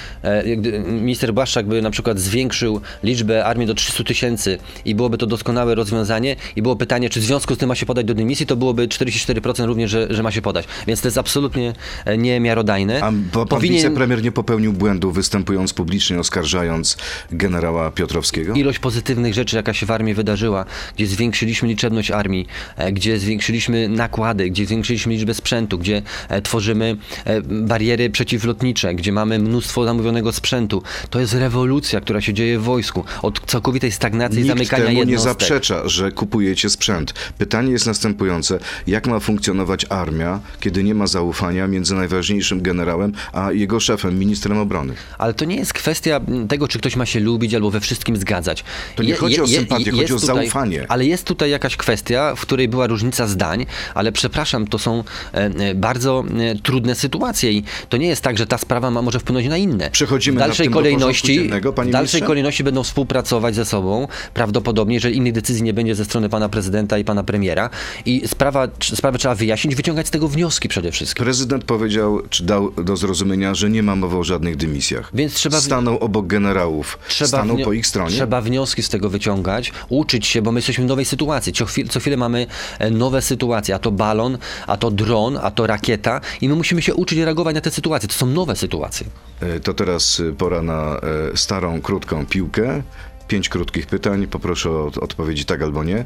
gdy 0.56 0.78
minister 0.80 1.34
Błaszczak 1.34 1.66
by 1.66 1.82
na 1.82 1.90
przykład 1.90 2.18
zwiększył 2.18 2.80
liczbę 3.02 3.44
armii 3.44 3.66
do 3.66 3.74
300 3.74 4.04
tysięcy 4.04 4.58
i 4.84 4.94
byłoby 4.94 5.18
to 5.18 5.26
doskonałe 5.26 5.59
rozwiązanie 5.64 6.36
i 6.56 6.62
było 6.62 6.76
pytanie, 6.76 7.10
czy 7.10 7.20
w 7.20 7.24
związku 7.24 7.54
z 7.54 7.58
tym 7.58 7.68
ma 7.68 7.74
się 7.74 7.86
podać 7.86 8.06
do 8.06 8.14
dymisji, 8.14 8.46
to 8.46 8.56
byłoby 8.56 8.88
44% 8.88 9.66
również, 9.66 9.90
że, 9.90 10.06
że 10.10 10.22
ma 10.22 10.30
się 10.30 10.42
podać. 10.42 10.66
Więc 10.86 11.00
to 11.00 11.08
jest 11.08 11.18
absolutnie 11.18 11.72
e, 12.04 12.18
niemiarodajne. 12.18 13.00
A 13.02 13.12
bo 13.12 13.46
pan 13.46 13.60
wicepremier 13.60 14.22
nie 14.22 14.32
popełnił 14.32 14.72
błędu, 14.72 15.12
występując 15.12 15.72
publicznie, 15.72 16.18
oskarżając 16.18 16.96
generała 17.30 17.90
Piotrowskiego? 17.90 18.54
ilość 18.54 18.78
pozytywnych 18.78 19.34
rzeczy, 19.34 19.56
jaka 19.56 19.74
się 19.74 19.86
w 19.86 19.90
armii 19.90 20.14
wydarzyła, 20.14 20.64
gdzie 20.96 21.06
zwiększyliśmy 21.06 21.68
liczebność 21.68 22.10
armii, 22.10 22.46
e, 22.76 22.92
gdzie 22.92 23.18
zwiększyliśmy 23.18 23.88
nakłady, 23.88 24.50
gdzie 24.50 24.66
zwiększyliśmy 24.66 25.12
liczbę 25.12 25.34
sprzętu, 25.34 25.78
gdzie 25.78 26.02
e, 26.28 26.42
tworzymy 26.42 26.96
bariery 27.44 28.10
przeciwlotnicze, 28.10 28.94
gdzie 28.94 29.12
mamy 29.12 29.38
mnóstwo 29.38 29.84
zamówionego 29.84 30.32
sprzętu. 30.32 30.82
To 31.10 31.20
jest 31.20 31.34
rewolucja, 31.34 32.00
która 32.00 32.20
się 32.20 32.34
dzieje 32.34 32.58
w 32.58 32.62
wojsku. 32.62 33.04
Od 33.22 33.40
całkowitej 33.46 33.92
stagnacji 33.92 34.40
i 34.40 34.42
Nikt 34.42 34.56
zamykania 34.56 34.84
temu 34.84 34.94
nie 34.94 35.00
jednostek. 35.00 35.36
Zaprzecza, 35.50 35.88
że 35.88 36.12
kupujecie 36.12 36.70
sprzęt. 36.70 37.14
Pytanie 37.38 37.72
jest 37.72 37.86
następujące. 37.86 38.58
Jak 38.86 39.06
ma 39.06 39.20
funkcjonować 39.20 39.86
armia, 39.88 40.40
kiedy 40.60 40.84
nie 40.84 40.94
ma 40.94 41.06
zaufania 41.06 41.66
między 41.66 41.94
najważniejszym 41.94 42.62
generałem 42.62 43.12
a 43.32 43.52
jego 43.52 43.80
szefem, 43.80 44.18
ministrem 44.18 44.58
obrony? 44.58 44.94
Ale 45.18 45.34
to 45.34 45.44
nie 45.44 45.56
jest 45.56 45.72
kwestia 45.72 46.20
tego, 46.48 46.68
czy 46.68 46.78
ktoś 46.78 46.96
ma 46.96 47.06
się 47.06 47.20
lubić 47.20 47.54
albo 47.54 47.70
we 47.70 47.80
wszystkim 47.80 48.16
zgadzać. 48.16 48.64
To 48.96 49.02
nie 49.02 49.14
chodzi 49.14 49.40
o 49.40 49.46
sympatię, 49.46 49.90
chodzi 49.90 50.14
o 50.14 50.20
tutaj, 50.20 50.36
zaufanie. 50.36 50.86
Ale 50.88 51.06
jest 51.06 51.24
tutaj 51.24 51.50
jakaś 51.50 51.76
kwestia, 51.76 52.34
w 52.36 52.40
której 52.40 52.68
była 52.68 52.86
różnica 52.86 53.26
zdań, 53.26 53.66
ale 53.94 54.12
przepraszam, 54.12 54.66
to 54.66 54.78
są 54.78 55.04
e, 55.34 55.36
e, 55.36 55.74
bardzo 55.74 56.24
e, 56.38 56.54
trudne 56.54 56.94
sytuacje 56.94 57.52
i 57.52 57.64
to 57.88 57.96
nie 57.96 58.08
jest 58.08 58.22
tak, 58.22 58.38
że 58.38 58.46
ta 58.46 58.58
sprawa 58.58 58.90
ma, 58.90 59.02
może 59.02 59.18
wpłynąć 59.18 59.46
na 59.46 59.56
inne. 59.56 59.90
Przechodzimy 59.90 60.36
w 60.36 60.40
dalszej 60.40 60.66
tym 60.66 60.72
do 60.72 60.78
kolejności, 60.78 61.34
dziennego, 61.34 61.72
W 61.72 61.90
dalszej 61.90 62.22
kolejności 62.22 62.64
będą 62.64 62.82
współpracować 62.82 63.54
ze 63.54 63.64
sobą, 63.64 64.08
prawdopodobnie, 64.34 64.94
jeżeli 64.94 65.16
innych 65.16 65.32
decyzji 65.40 65.62
nie 65.62 65.72
będzie 65.74 65.94
ze 65.94 66.04
strony 66.04 66.28
pana 66.28 66.48
prezydenta 66.48 66.98
i 66.98 67.04
pana 67.04 67.22
premiera 67.24 67.70
i 68.06 68.28
sprawa, 68.28 68.68
sprawę 68.94 69.18
trzeba 69.18 69.34
wyjaśnić, 69.34 69.74
wyciągać 69.74 70.06
z 70.06 70.10
tego 70.10 70.28
wnioski 70.28 70.68
przede 70.68 70.92
wszystkim. 70.92 71.24
Prezydent 71.24 71.64
powiedział, 71.64 72.22
czy 72.30 72.44
dał 72.44 72.70
do 72.70 72.96
zrozumienia, 72.96 73.54
że 73.54 73.70
nie 73.70 73.82
ma 73.82 73.96
mowy 73.96 74.16
o 74.16 74.24
żadnych 74.24 74.56
dymisjach. 74.56 75.10
Więc 75.14 75.34
trzeba 75.34 75.60
Stanął 75.60 75.98
obok 75.98 76.26
generałów. 76.26 76.98
Stanął 77.08 77.56
wnio- 77.56 77.64
po 77.64 77.72
ich 77.72 77.86
stronie. 77.86 78.10
Trzeba 78.10 78.40
wnioski 78.40 78.82
z 78.82 78.88
tego 78.88 79.08
wyciągać, 79.10 79.72
uczyć 79.88 80.26
się, 80.26 80.42
bo 80.42 80.52
my 80.52 80.58
jesteśmy 80.58 80.84
w 80.84 80.86
nowej 80.88 81.04
sytuacji. 81.04 81.52
Co, 81.52 81.66
chwil, 81.66 81.88
co 81.88 82.00
chwilę 82.00 82.16
mamy 82.16 82.46
e, 82.78 82.90
nowe 82.90 83.22
sytuacje, 83.22 83.74
a 83.74 83.78
to 83.78 83.90
balon, 83.90 84.38
a 84.66 84.76
to 84.76 84.90
dron, 84.90 85.38
a 85.42 85.50
to 85.50 85.66
rakieta 85.66 86.20
i 86.40 86.48
my 86.48 86.54
musimy 86.54 86.82
się 86.82 86.94
uczyć 86.94 87.18
reagować 87.18 87.54
na 87.54 87.60
te 87.60 87.70
sytuacje. 87.70 88.08
To 88.08 88.14
są 88.14 88.26
nowe 88.26 88.56
sytuacje. 88.56 89.06
E, 89.40 89.60
To 89.60 89.74
teraz 89.74 90.20
y, 90.20 90.32
pora 90.38 90.62
na 90.62 90.96
e, 91.32 91.36
starą, 91.36 91.80
krótką 91.80 92.26
piłkę. 92.26 92.82
Pięć 93.30 93.48
krótkich 93.48 93.86
pytań, 93.86 94.26
poproszę 94.26 94.70
o 94.70 94.90
odpowiedzi 95.00 95.44
tak 95.44 95.62
albo 95.62 95.84
nie. 95.84 96.04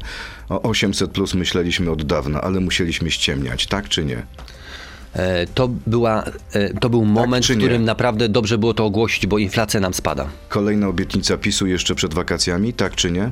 O 0.49 0.61
800 0.61 1.11
plus 1.11 1.33
myśleliśmy 1.33 1.91
od 1.91 2.03
dawna, 2.03 2.41
ale 2.41 2.59
musieliśmy 2.59 3.11
ściemniać, 3.11 3.67
tak 3.67 3.89
czy 3.89 4.05
nie? 4.05 4.23
E, 5.13 5.47
To, 5.47 5.69
była, 5.87 6.23
e, 6.53 6.73
to 6.79 6.89
był 6.89 7.05
moment, 7.05 7.45
czy 7.45 7.53
w 7.53 7.57
nie? 7.57 7.63
którym 7.63 7.83
naprawdę 7.85 8.29
dobrze 8.29 8.57
było 8.57 8.73
to 8.73 8.85
ogłosić, 8.85 9.27
bo 9.27 9.37
inflacja 9.37 9.79
nam 9.79 9.93
spada. 9.93 10.27
Kolejna 10.49 10.87
obietnica 10.87 11.37
PiSu 11.37 11.67
jeszcze 11.67 11.95
przed 11.95 12.13
wakacjami, 12.13 12.73
tak 12.73 12.95
czy 12.95 13.11
nie? 13.11 13.29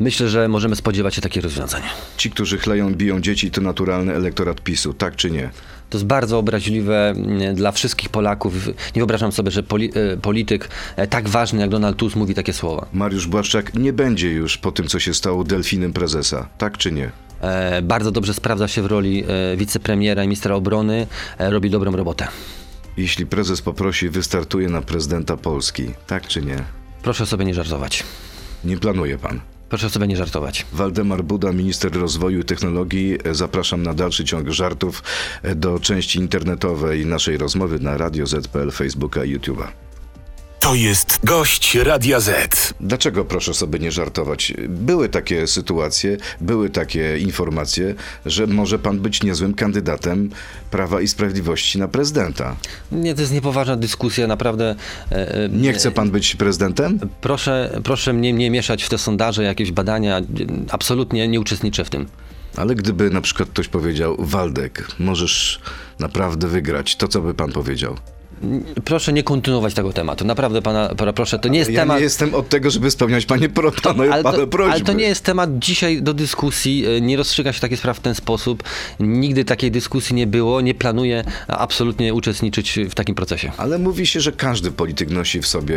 Myślę, 0.00 0.28
że 0.28 0.48
możemy 0.48 0.76
spodziewać 0.76 1.14
się 1.14 1.20
takich 1.20 1.42
rozwiązań. 1.42 1.82
Ci, 2.16 2.30
którzy 2.30 2.58
chleją, 2.58 2.94
biją 2.94 3.20
dzieci, 3.20 3.50
to 3.50 3.60
naturalny 3.60 4.14
elektorat 4.14 4.60
PiSu, 4.60 4.94
tak 4.94 5.16
czy 5.16 5.30
nie? 5.30 5.50
To 5.90 5.98
jest 5.98 6.06
bardzo 6.06 6.38
obraźliwe 6.38 7.10
mm, 7.10 7.54
dla 7.54 7.72
wszystkich 7.72 8.08
Polaków. 8.08 8.66
Nie 8.66 9.00
wyobrażam 9.00 9.32
sobie, 9.32 9.50
że 9.50 9.62
poli, 9.62 9.92
e, 9.94 10.16
polityk 10.16 10.68
e, 10.96 11.06
tak 11.06 11.28
ważny 11.28 11.60
jak 11.60 11.70
Donald 11.70 11.96
Tusk 11.96 12.16
mówi 12.16 12.34
takie 12.34 12.52
słowa. 12.52 12.86
Mariusz 12.92 13.26
Błaszczak 13.26 13.74
nie 13.74 13.92
będzie 13.92 14.30
już 14.30 14.58
po 14.58 14.72
tym, 14.72 14.86
co 14.86 15.00
się 15.00 15.14
stało 15.14 15.44
delfinem 15.44 15.92
prezesa, 15.92 16.48
tak 16.58 16.78
czy 16.78 16.92
nie? 16.92 17.10
E, 17.40 17.82
bardzo 17.82 18.10
dobrze 18.10 18.34
sprawdza 18.34 18.68
się 18.68 18.82
w 18.82 18.86
roli 18.86 19.24
e, 19.52 19.56
wicepremiera 19.56 20.24
i 20.24 20.26
ministra 20.26 20.54
obrony, 20.54 21.06
e, 21.38 21.50
robi 21.50 21.70
dobrą 21.70 21.96
robotę. 21.96 22.28
Jeśli 22.96 23.26
prezes 23.26 23.62
poprosi, 23.62 24.08
wystartuje 24.08 24.68
na 24.68 24.82
prezydenta 24.82 25.36
Polski, 25.36 25.90
tak 26.06 26.26
czy 26.26 26.42
nie? 26.42 26.64
Proszę 27.02 27.26
sobie 27.26 27.44
nie 27.44 27.54
żartować. 27.54 28.04
Nie 28.64 28.76
planuje 28.76 29.18
pan. 29.18 29.53
Proszę 29.74 29.90
sobie 29.90 30.06
nie 30.06 30.16
żartować. 30.16 30.66
Waldemar 30.72 31.24
Buda, 31.24 31.52
minister 31.52 31.92
rozwoju 31.92 32.40
i 32.40 32.44
technologii. 32.44 33.18
Zapraszam 33.32 33.82
na 33.82 33.94
dalszy 33.94 34.24
ciąg 34.24 34.48
żartów 34.48 35.02
do 35.56 35.78
części 35.78 36.18
internetowej 36.18 37.06
naszej 37.06 37.38
rozmowy 37.38 37.80
na 37.80 37.96
Radio 37.96 38.26
ZPL, 38.26 38.70
Facebooka 38.70 39.24
i 39.24 39.38
YouTube'a. 39.38 39.83
To 40.64 40.74
jest 40.74 41.18
gość 41.24 41.74
Radia 41.74 42.20
Z. 42.20 42.74
Dlaczego 42.80 43.24
proszę 43.24 43.54
sobie 43.54 43.78
nie 43.78 43.92
żartować? 43.92 44.52
Były 44.68 45.08
takie 45.08 45.46
sytuacje, 45.46 46.16
były 46.40 46.70
takie 46.70 47.18
informacje, 47.18 47.94
że 48.26 48.46
może 48.46 48.78
pan 48.78 49.00
być 49.00 49.22
niezłym 49.22 49.54
kandydatem 49.54 50.30
Prawa 50.70 51.00
i 51.00 51.08
Sprawiedliwości 51.08 51.78
na 51.78 51.88
prezydenta. 51.88 52.56
Nie, 52.92 53.14
to 53.14 53.20
jest 53.20 53.32
niepoważna 53.32 53.76
dyskusja, 53.76 54.26
naprawdę. 54.26 54.74
e, 55.12 55.44
e, 55.44 55.48
Nie 55.48 55.72
chce 55.72 55.90
pan 55.90 56.10
być 56.10 56.36
prezydentem? 56.36 56.98
Proszę, 57.20 57.80
proszę 57.84 58.12
mnie 58.12 58.32
nie 58.32 58.50
mieszać 58.50 58.82
w 58.82 58.88
te 58.88 58.98
sondaże, 58.98 59.42
jakieś 59.42 59.72
badania. 59.72 60.20
Absolutnie 60.70 61.28
nie 61.28 61.40
uczestniczę 61.40 61.84
w 61.84 61.90
tym. 61.90 62.06
Ale 62.56 62.74
gdyby 62.74 63.10
na 63.10 63.20
przykład 63.20 63.48
ktoś 63.48 63.68
powiedział, 63.68 64.16
Waldek, 64.18 64.86
możesz 64.98 65.60
naprawdę 65.98 66.48
wygrać, 66.48 66.96
to 66.96 67.08
co 67.08 67.20
by 67.20 67.34
pan 67.34 67.52
powiedział? 67.52 67.96
Proszę 68.84 69.12
nie 69.12 69.22
kontynuować 69.22 69.74
tego 69.74 69.92
tematu. 69.92 70.24
Naprawdę 70.24 70.62
pana, 70.62 70.88
pana 70.94 71.12
proszę, 71.12 71.38
to 71.38 71.48
nie 71.48 71.58
jest 71.58 71.70
ja 71.70 71.80
temat. 71.80 71.96
nie 71.96 72.02
jestem 72.02 72.34
od 72.34 72.48
tego, 72.48 72.70
żeby 72.70 72.90
spełniać 72.90 73.26
panie, 73.26 73.48
pro, 73.48 73.72
panu, 73.72 74.02
ale, 74.12 74.22
to, 74.22 74.46
prośby. 74.46 74.72
ale 74.72 74.80
to 74.80 74.92
nie 74.92 75.04
jest 75.04 75.24
temat 75.24 75.58
dzisiaj 75.58 76.02
do 76.02 76.14
dyskusji. 76.14 76.86
e, 76.86 77.00
Nie 77.00 77.16
rozstrzyga 77.16 77.52
się 77.52 77.60
takich 77.60 77.78
spraw 77.78 77.96
w 77.96 78.00
ten 78.00 78.14
sposób. 78.14 78.62
Nigdy 79.00 79.44
takiej 79.44 79.70
dyskusji 79.70 80.16
nie 80.16 80.26
było. 80.26 80.60
Nie 80.60 80.74
planuję 80.74 81.24
absolutnie 81.48 82.14
uczestniczyć 82.14 82.78
w 82.90 82.94
takim 82.94 83.14
procesie. 83.14 83.52
Ale 83.56 83.78
mówi 83.78 84.06
się, 84.06 84.20
że 84.20 84.32
każdy 84.32 84.70
polityk 84.70 85.10
nosi 85.10 85.40
w 85.40 85.46
sobie 85.46 85.76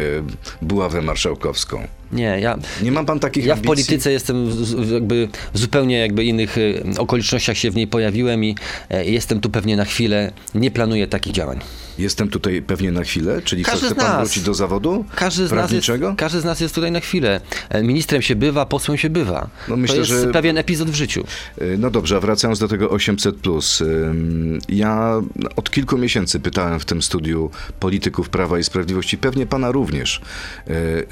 buławę 0.61 1.01
marszałkowską. 1.01 1.87
Nie, 2.11 2.39
ja. 2.41 2.57
Nie 2.83 2.91
ma 2.91 3.03
pan 3.03 3.19
takich 3.19 3.45
Ja 3.45 3.55
w 3.55 3.57
ambicji? 3.57 3.67
polityce 3.67 4.11
jestem 4.11 4.51
z- 4.65 4.91
jakby 4.91 5.27
w 5.53 5.57
zupełnie 5.59 5.99
jakby 5.99 6.23
innych 6.23 6.57
e, 6.57 6.99
okolicznościach 6.99 7.57
się 7.57 7.71
w 7.71 7.75
niej 7.75 7.87
pojawiłem 7.87 8.43
i 8.43 8.55
e, 8.89 9.05
jestem 9.05 9.39
tu 9.39 9.49
pewnie 9.49 9.75
na 9.77 9.85
chwilę. 9.85 10.31
Nie 10.55 10.71
planuję 10.71 11.07
takich 11.07 11.33
działań. 11.33 11.59
Jestem 11.99 12.29
tutaj 12.29 12.61
pewnie 12.61 12.91
na 12.91 13.03
chwilę, 13.03 13.41
czyli 13.41 13.63
Każdy 13.63 13.85
chce 13.85 13.95
pan 13.95 14.05
nas. 14.05 14.21
wrócić 14.27 14.43
do 14.43 14.53
zawodu 14.53 15.05
Każdy 15.15 15.47
z, 15.47 15.51
nas 15.51 15.71
jest, 15.71 15.87
każdy 16.17 16.41
z 16.41 16.45
nas 16.45 16.59
jest 16.59 16.75
tutaj 16.75 16.91
na 16.91 16.99
chwilę. 16.99 17.41
E, 17.69 17.83
Ministrem 17.83 18.21
się 18.21 18.35
bywa, 18.35 18.65
posłem 18.65 18.97
się 18.97 19.09
bywa. 19.09 19.47
No 19.67 19.77
myślę, 19.77 19.95
to 19.95 19.99
jest 20.01 20.11
że- 20.11 20.31
pewien 20.31 20.57
epizod 20.57 20.89
w 20.89 20.95
życiu. 20.95 21.23
Y, 21.61 21.75
No 21.79 21.89
dobrze, 21.91 22.17
a 22.17 22.19
wracając 22.19 22.59
do 22.59 22.67
tego 22.67 22.89
800. 22.89 23.35
ym, 23.81 24.59
Ja 24.69 25.21
od 25.55 25.71
kilku 25.71 25.97
miesięcy 25.97 26.39
pytałem 26.39 26.79
w 26.79 26.85
tym 26.85 27.01
studiu 27.01 27.51
polityków 27.79 28.29
Prawa 28.29 28.59
i 28.59 28.63
Sprawiedliwości, 28.63 29.17
pewnie 29.17 29.45
pana 29.45 29.71
również, 29.71 30.21
y, 30.67 30.71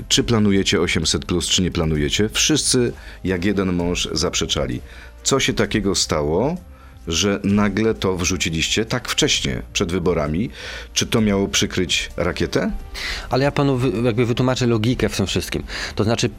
czy 0.10 0.24
planujecie 0.24 0.82
800, 0.86 1.25
czy 1.50 1.62
nie 1.62 1.72
planujecie. 1.72 2.30
Wszyscy 2.30 2.94
jak 3.24 3.46
jeden 3.46 3.74
mąż 3.74 4.10
zaprzeczali. 4.12 4.82
Co 5.24 5.39
się 5.39 5.54
takiego 5.54 5.96
stało? 5.96 6.58
Że 7.07 7.39
nagle 7.43 7.93
to 7.93 8.17
wrzuciliście 8.17 8.85
tak 8.85 9.09
wcześnie, 9.09 9.62
przed 9.74 9.91
wyborami. 9.91 10.50
Czy 10.93 11.05
to 11.05 11.21
miało 11.21 11.47
przykryć 11.47 12.09
rakietę? 12.17 12.71
Ale 13.29 13.43
ja 13.43 13.51
panu 13.51 13.79
jakby 14.03 14.25
wytłumaczę 14.25 14.67
logikę 14.67 15.09
w 15.09 15.17
tym 15.17 15.27
wszystkim. 15.27 15.63
To 15.95 16.03
znaczy, 16.03 16.29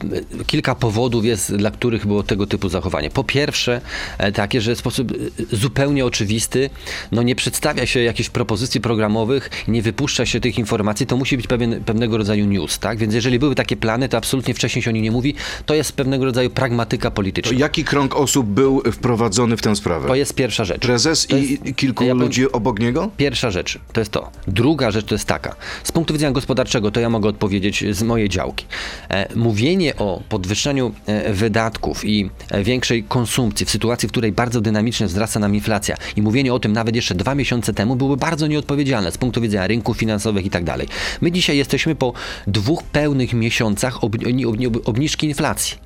e, 0.41 0.43
kilka 0.45 0.75
powodów 0.75 1.25
jest, 1.25 1.55
dla 1.55 1.71
których 1.71 2.05
było 2.07 2.23
tego 2.23 2.47
typu 2.47 2.69
zachowanie. 2.69 3.09
Po 3.09 3.23
pierwsze, 3.23 3.81
e, 4.17 4.31
takie, 4.31 4.61
że 4.61 4.75
w 4.75 4.79
sposób 4.79 5.11
e, 5.11 5.55
zupełnie 5.55 6.05
oczywisty, 6.05 6.69
no 7.11 7.23
nie 7.23 7.35
przedstawia 7.35 7.85
się 7.85 7.99
jakichś 7.99 8.29
propozycji 8.29 8.81
programowych, 8.81 9.49
nie 9.67 9.81
wypuszcza 9.81 10.25
się 10.25 10.39
tych 10.39 10.57
informacji, 10.57 11.05
to 11.07 11.17
musi 11.17 11.37
być 11.37 11.47
pewien, 11.47 11.83
pewnego 11.83 12.17
rodzaju 12.17 12.45
news, 12.45 12.79
tak? 12.79 12.97
Więc 12.97 13.13
jeżeli 13.13 13.39
były 13.39 13.55
takie 13.55 13.77
plany, 13.77 14.09
to 14.09 14.17
absolutnie 14.17 14.53
wcześniej 14.53 14.83
się 14.83 14.89
o 14.89 14.93
nich 14.93 15.03
nie 15.03 15.11
mówi. 15.11 15.35
To 15.65 15.73
jest 15.73 15.91
pewnego 15.91 16.25
rodzaju 16.25 16.49
pragmatyka 16.49 17.09
To 17.09 17.15
polityczna. 17.15 17.57
jaki 17.57 17.83
krąg 17.83 18.15
osób 18.15 18.47
był 18.47 18.81
wprowadzony 18.91 19.57
w 19.57 19.61
tę 19.61 19.75
sprawę? 19.75 20.07
To 20.07 20.15
jest 20.15 20.33
pierwsza 20.57 20.73
rzecz. 20.73 20.81
Prezes 20.81 21.27
jest- 21.29 21.65
i 21.65 21.73
kilku 21.73 22.03
ja 22.03 22.13
powiem- 22.13 22.27
ludzi 22.27 22.51
obok 22.51 22.79
niego? 22.79 23.11
Pierwsza 23.17 23.51
rzecz 23.51 23.79
to 23.93 24.01
jest 24.01 24.11
to. 24.11 24.31
Druga 24.47 24.91
rzecz 24.91 25.05
to 25.05 25.15
jest 25.15 25.25
taka. 25.25 25.55
Z 25.83 25.91
punktu 25.91 26.13
widzenia 26.13 26.31
gospodarczego 26.31 26.91
to 26.91 26.99
ja 26.99 27.09
mogę 27.09 27.29
odpowiedzieć 27.29 27.83
z 27.91 28.03
mojej 28.03 28.29
działki. 28.29 28.65
E, 29.09 29.35
mówienie 29.35 29.95
o 29.95 30.21
podwyższeniu 30.29 30.91
e, 31.05 31.33
wydatków 31.33 32.05
i 32.05 32.29
e, 32.49 32.63
większej 32.63 33.03
konsumpcji 33.03 33.65
w 33.65 33.69
sytuacji, 33.69 34.09
w 34.09 34.11
której 34.11 34.31
bardzo 34.31 34.61
dynamicznie 34.61 35.07
wzrasta 35.07 35.39
nam 35.39 35.55
inflacja 35.55 35.95
i 36.15 36.21
mówienie 36.21 36.53
o 36.53 36.59
tym 36.59 36.73
nawet 36.73 36.95
jeszcze 36.95 37.15
dwa 37.15 37.35
miesiące 37.35 37.73
temu 37.73 37.95
były 37.95 38.17
bardzo 38.17 38.47
nieodpowiedzialne 38.47 39.11
z 39.11 39.17
punktu 39.17 39.41
widzenia 39.41 39.67
rynków 39.67 39.97
finansowych 39.97 40.45
i 40.45 40.49
tak 40.49 40.63
dalej. 40.63 40.87
My 41.21 41.31
dzisiaj 41.31 41.57
jesteśmy 41.57 41.95
po 41.95 42.13
dwóch 42.47 42.83
pełnych 42.83 43.33
miesiącach 43.33 44.03
ob, 44.03 44.15
ob, 44.47 44.87
obniżki 44.87 45.27
inflacji. 45.27 45.77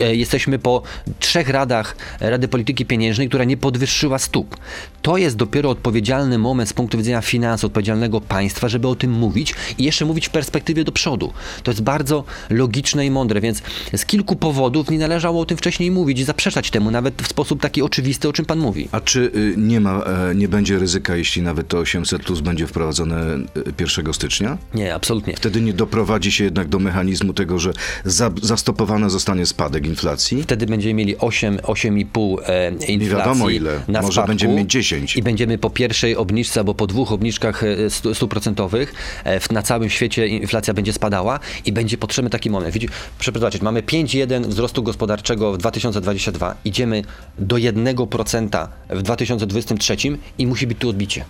E, 0.00 0.16
Jesteśmy 0.16 0.58
po 0.58 0.82
trzech 1.18 1.48
radach 1.48 1.96
Rady 2.20 2.48
Polityki 2.48 2.86
Pieniężnej, 2.86 3.28
która 3.28 3.44
nie 3.44 3.56
podwyższyła 3.56 4.18
stóp. 4.18 4.56
To 5.02 5.16
jest 5.16 5.36
dopiero 5.36 5.70
odpowiedzialny 5.70 6.38
moment 6.38 6.68
z 6.68 6.72
punktu 6.72 6.98
widzenia 6.98 7.20
finansów, 7.20 7.64
odpowiedzialnego 7.64 8.20
państwa, 8.20 8.68
żeby 8.68 8.88
o 8.88 8.94
tym 8.94 9.10
mówić 9.10 9.54
i 9.78 9.84
jeszcze 9.84 10.04
mówić 10.04 10.28
w 10.28 10.30
perspektywie 10.30 10.84
do 10.84 10.92
przodu. 10.92 11.32
To 11.62 11.70
jest 11.70 11.82
bardzo 11.82 12.24
logiczne 12.50 13.06
i 13.06 13.10
mądre, 13.10 13.40
więc 13.40 13.62
z 13.96 14.06
kilku 14.06 14.36
powodów 14.36 14.90
nie 14.90 14.98
należało 14.98 15.40
o 15.40 15.44
tym 15.44 15.56
wcześniej 15.56 15.90
mówić 15.90 16.20
i 16.20 16.24
zaprzeczać 16.24 16.70
temu, 16.70 16.90
nawet 16.90 17.22
w 17.22 17.28
sposób 17.28 17.60
taki 17.60 17.82
oczywisty, 17.82 18.28
o 18.28 18.32
czym 18.32 18.44
pan 18.44 18.58
mówi. 18.58 18.88
A 18.92 19.00
czy 19.00 19.20
y, 19.20 19.54
nie 19.56 19.80
ma, 19.80 20.04
e, 20.04 20.34
nie 20.34 20.48
będzie 20.48 20.78
ryzyka, 20.78 21.16
jeśli 21.16 21.42
nawet 21.42 21.68
to 21.68 21.78
800 21.78 22.22
plus 22.24 22.40
będzie 22.40 22.66
wprowadzone 22.66 23.36
y, 23.36 23.72
1 23.80 24.12
stycznia? 24.12 24.58
Nie, 24.74 24.94
absolutnie. 24.94 25.34
Wtedy 25.36 25.60
nie 25.60 25.72
doprowadzi 25.72 26.32
się 26.32 26.44
jednak 26.44 26.68
do 26.68 26.78
mechanizmu 26.78 27.32
tego, 27.32 27.58
że 27.58 27.72
za, 28.04 28.30
zastopowana 28.42 29.08
zostanie 29.08 29.46
spadek 29.46 29.81
inflacji? 29.86 30.42
Wtedy 30.42 30.66
będziemy 30.66 30.94
mieli 30.94 31.18
8, 31.18 31.56
8,5 31.56 32.36
e, 32.46 32.70
inflacji 32.70 32.98
wiadomo 33.08 33.50
ile. 33.50 33.80
na 33.88 34.02
Może 34.02 34.24
będziemy 34.24 34.54
mieć 34.54 34.70
10. 34.70 35.16
I 35.16 35.22
będziemy 35.22 35.58
po 35.58 35.70
pierwszej 35.70 36.16
obniżce 36.16 36.60
albo 36.60 36.74
po 36.74 36.86
dwóch 36.86 37.12
obniżkach 37.12 37.62
e, 37.64 37.90
stu- 37.90 38.14
stóp 38.14 38.30
procentowych 38.30 38.94
e, 39.24 39.40
na 39.52 39.62
całym 39.62 39.90
świecie 39.90 40.26
inflacja 40.26 40.74
będzie 40.74 40.92
spadała 40.92 41.40
i 41.64 41.72
będzie 41.72 41.98
potrzebny 41.98 42.30
taki 42.30 42.50
moment. 42.50 42.74
Widzi, 42.74 42.88
zobaczyć, 43.34 43.62
mamy 43.62 43.82
5,1 43.82 44.46
wzrostu 44.46 44.82
gospodarczego 44.82 45.52
w 45.52 45.58
2022, 45.58 46.54
idziemy 46.64 47.02
do 47.38 47.56
1% 47.56 48.68
w 48.90 49.02
2023 49.02 49.96
i 50.38 50.46
musi 50.46 50.66
być 50.66 50.78
tu 50.78 50.88
odbicie. 50.88 51.24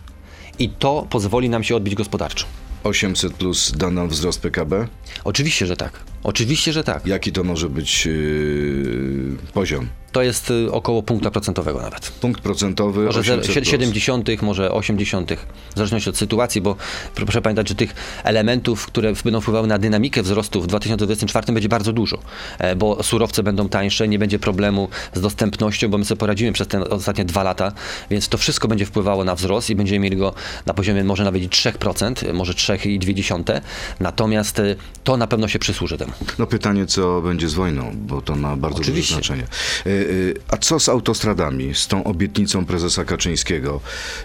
I 0.58 0.68
to 0.68 1.06
pozwoli 1.10 1.48
nam 1.48 1.64
się 1.64 1.76
odbić 1.76 1.94
gospodarczo. 1.94 2.46
800 2.84 3.32
plus 3.32 3.72
da 3.76 3.90
nam 3.90 4.08
wzrost 4.08 4.40
PKB? 4.40 4.88
Oczywiście, 5.24 5.66
że 5.66 5.76
tak. 5.76 6.11
Oczywiście, 6.24 6.72
że 6.72 6.84
tak. 6.84 7.06
Jaki 7.06 7.32
to 7.32 7.44
może 7.44 7.68
być 7.68 8.06
y, 8.06 9.36
poziom? 9.52 9.88
To 10.12 10.22
jest 10.22 10.50
y, 10.50 10.72
około 10.72 11.02
punkta 11.02 11.30
procentowego 11.30 11.82
nawet. 11.82 12.10
Punkt 12.10 12.40
procentowy 12.40 13.04
Może 13.04 13.20
800 13.20 13.44
plus. 13.54 13.68
70, 13.68 14.42
może 14.42 14.72
80, 14.72 15.32
w 15.32 15.76
zależności 15.76 16.10
od 16.10 16.16
sytuacji, 16.16 16.60
bo 16.60 16.76
proszę 17.14 17.42
pamiętać, 17.42 17.68
że 17.68 17.74
tych 17.74 17.94
elementów, 18.24 18.86
które 18.86 19.12
będą 19.24 19.40
wpływały 19.40 19.66
na 19.66 19.78
dynamikę 19.78 20.22
wzrostu 20.22 20.62
w 20.62 20.66
2024 20.66 21.52
będzie 21.52 21.68
bardzo 21.68 21.92
dużo, 21.92 22.18
e, 22.58 22.76
bo 22.76 23.02
surowce 23.02 23.42
będą 23.42 23.68
tańsze, 23.68 24.08
nie 24.08 24.18
będzie 24.18 24.38
problemu 24.38 24.88
z 25.14 25.20
dostępnością, 25.20 25.88
bo 25.88 25.98
my 25.98 26.04
sobie 26.04 26.18
poradzimy 26.18 26.52
przez 26.52 26.68
te 26.68 26.90
ostatnie 26.90 27.24
dwa 27.24 27.42
lata, 27.42 27.72
więc 28.10 28.28
to 28.28 28.38
wszystko 28.38 28.68
będzie 28.68 28.86
wpływało 28.86 29.24
na 29.24 29.34
wzrost 29.34 29.70
i 29.70 29.74
będziemy 29.74 29.98
mieli 29.98 30.16
go 30.16 30.34
na 30.66 30.74
poziomie 30.74 31.04
może 31.04 31.24
nawet 31.24 31.42
i 31.42 31.48
3%, 31.48 32.28
e, 32.28 32.32
może 32.32 32.52
3,2%, 32.52 33.60
natomiast 34.00 34.58
e, 34.58 34.76
to 35.04 35.16
na 35.16 35.26
pewno 35.26 35.48
się 35.48 35.58
przysłuży 35.58 35.98
temu. 35.98 36.11
No 36.38 36.46
pytanie, 36.46 36.86
co 36.86 37.22
będzie 37.22 37.48
z 37.48 37.54
wojną, 37.54 37.92
bo 37.96 38.22
to 38.22 38.36
ma 38.36 38.56
bardzo 38.56 38.78
Oczywiście. 38.80 39.14
duże 39.14 39.26
znaczenie. 39.26 39.46
Y, 39.86 39.90
y, 39.90 40.34
A 40.48 40.56
co 40.56 40.80
z 40.80 40.88
autostradami, 40.88 41.74
z 41.74 41.86
tą 41.86 42.04
obietnicą 42.04 42.64
prezesa 42.64 43.04
Kaczyńskiego? 43.04 43.80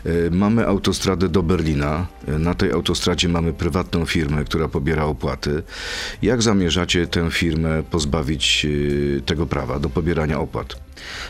Y, 0.06 0.29
Mamy 0.32 0.67
autostradę 0.67 1.29
do 1.29 1.44
Berlina. 1.44 2.08
Na 2.27 2.53
tej 2.56 2.72
autostradzie 2.72 3.29
mamy 3.29 3.53
prywatną 3.53 4.06
firmę, 4.06 4.46
która 4.46 4.67
pobiera 4.67 5.03
opłaty. 5.06 5.63
Jak 6.22 6.41
zamierzacie 6.41 7.08
tę 7.08 7.32
firmę 7.32 7.84
pozbawić 7.91 8.67
tego 9.25 9.46
prawa 9.46 9.79
do 9.79 9.89
pobierania 9.89 10.39
opłat? 10.39 10.87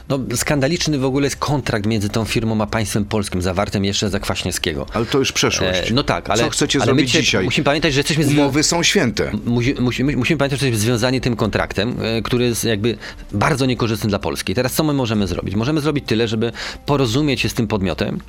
No, 0.09 0.19
skandaliczny 0.35 0.97
w 0.97 1.05
ogóle 1.05 1.25
jest 1.25 1.35
kontrakt 1.35 1.85
między 1.85 2.09
tą 2.09 2.25
firmą 2.25 2.61
a 2.61 2.67
państwem 2.67 3.05
polskim, 3.05 3.41
zawartym 3.41 3.85
jeszcze 3.85 4.09
za 4.09 4.19
Kwaśniewskiego. 4.19 4.85
Ale 4.93 5.05
to 5.05 5.17
już 5.19 5.31
przeszłość. 5.31 5.91
E, 5.91 5.93
no 5.93 6.03
tak, 6.03 6.29
ale, 6.29 6.43
Co 6.43 6.49
chcecie 6.49 6.79
ale 6.79 6.85
zrobić 6.85 7.05
dzisiaj, 7.05 7.21
dzisiaj? 7.21 7.45
Musimy 7.45 7.65
pamiętać, 7.65 7.93
że 7.93 7.99
jesteśmy 7.99 8.27
Umowy 8.27 8.63
są 8.63 8.83
święte. 8.83 9.31
Musi, 9.45 9.75
musimy, 9.79 10.17
musimy 10.17 10.37
pamiętać, 10.37 10.59
że 10.59 10.65
jesteśmy 10.65 10.85
związani 10.85 11.21
tym 11.21 11.35
kontraktem, 11.35 11.95
e, 12.01 12.21
który 12.21 12.45
jest 12.45 12.63
jakby 12.63 12.97
bardzo 13.31 13.65
niekorzystny 13.65 14.09
dla 14.09 14.19
Polski. 14.19 14.55
Teraz 14.55 14.73
co 14.73 14.83
my 14.83 14.93
możemy 14.93 15.27
zrobić? 15.27 15.55
Możemy 15.55 15.81
zrobić 15.81 16.05
tyle, 16.07 16.27
żeby 16.27 16.51
porozumieć 16.85 17.41
się 17.41 17.49
z 17.49 17.53
tym 17.53 17.67
podmiotem, 17.67 18.19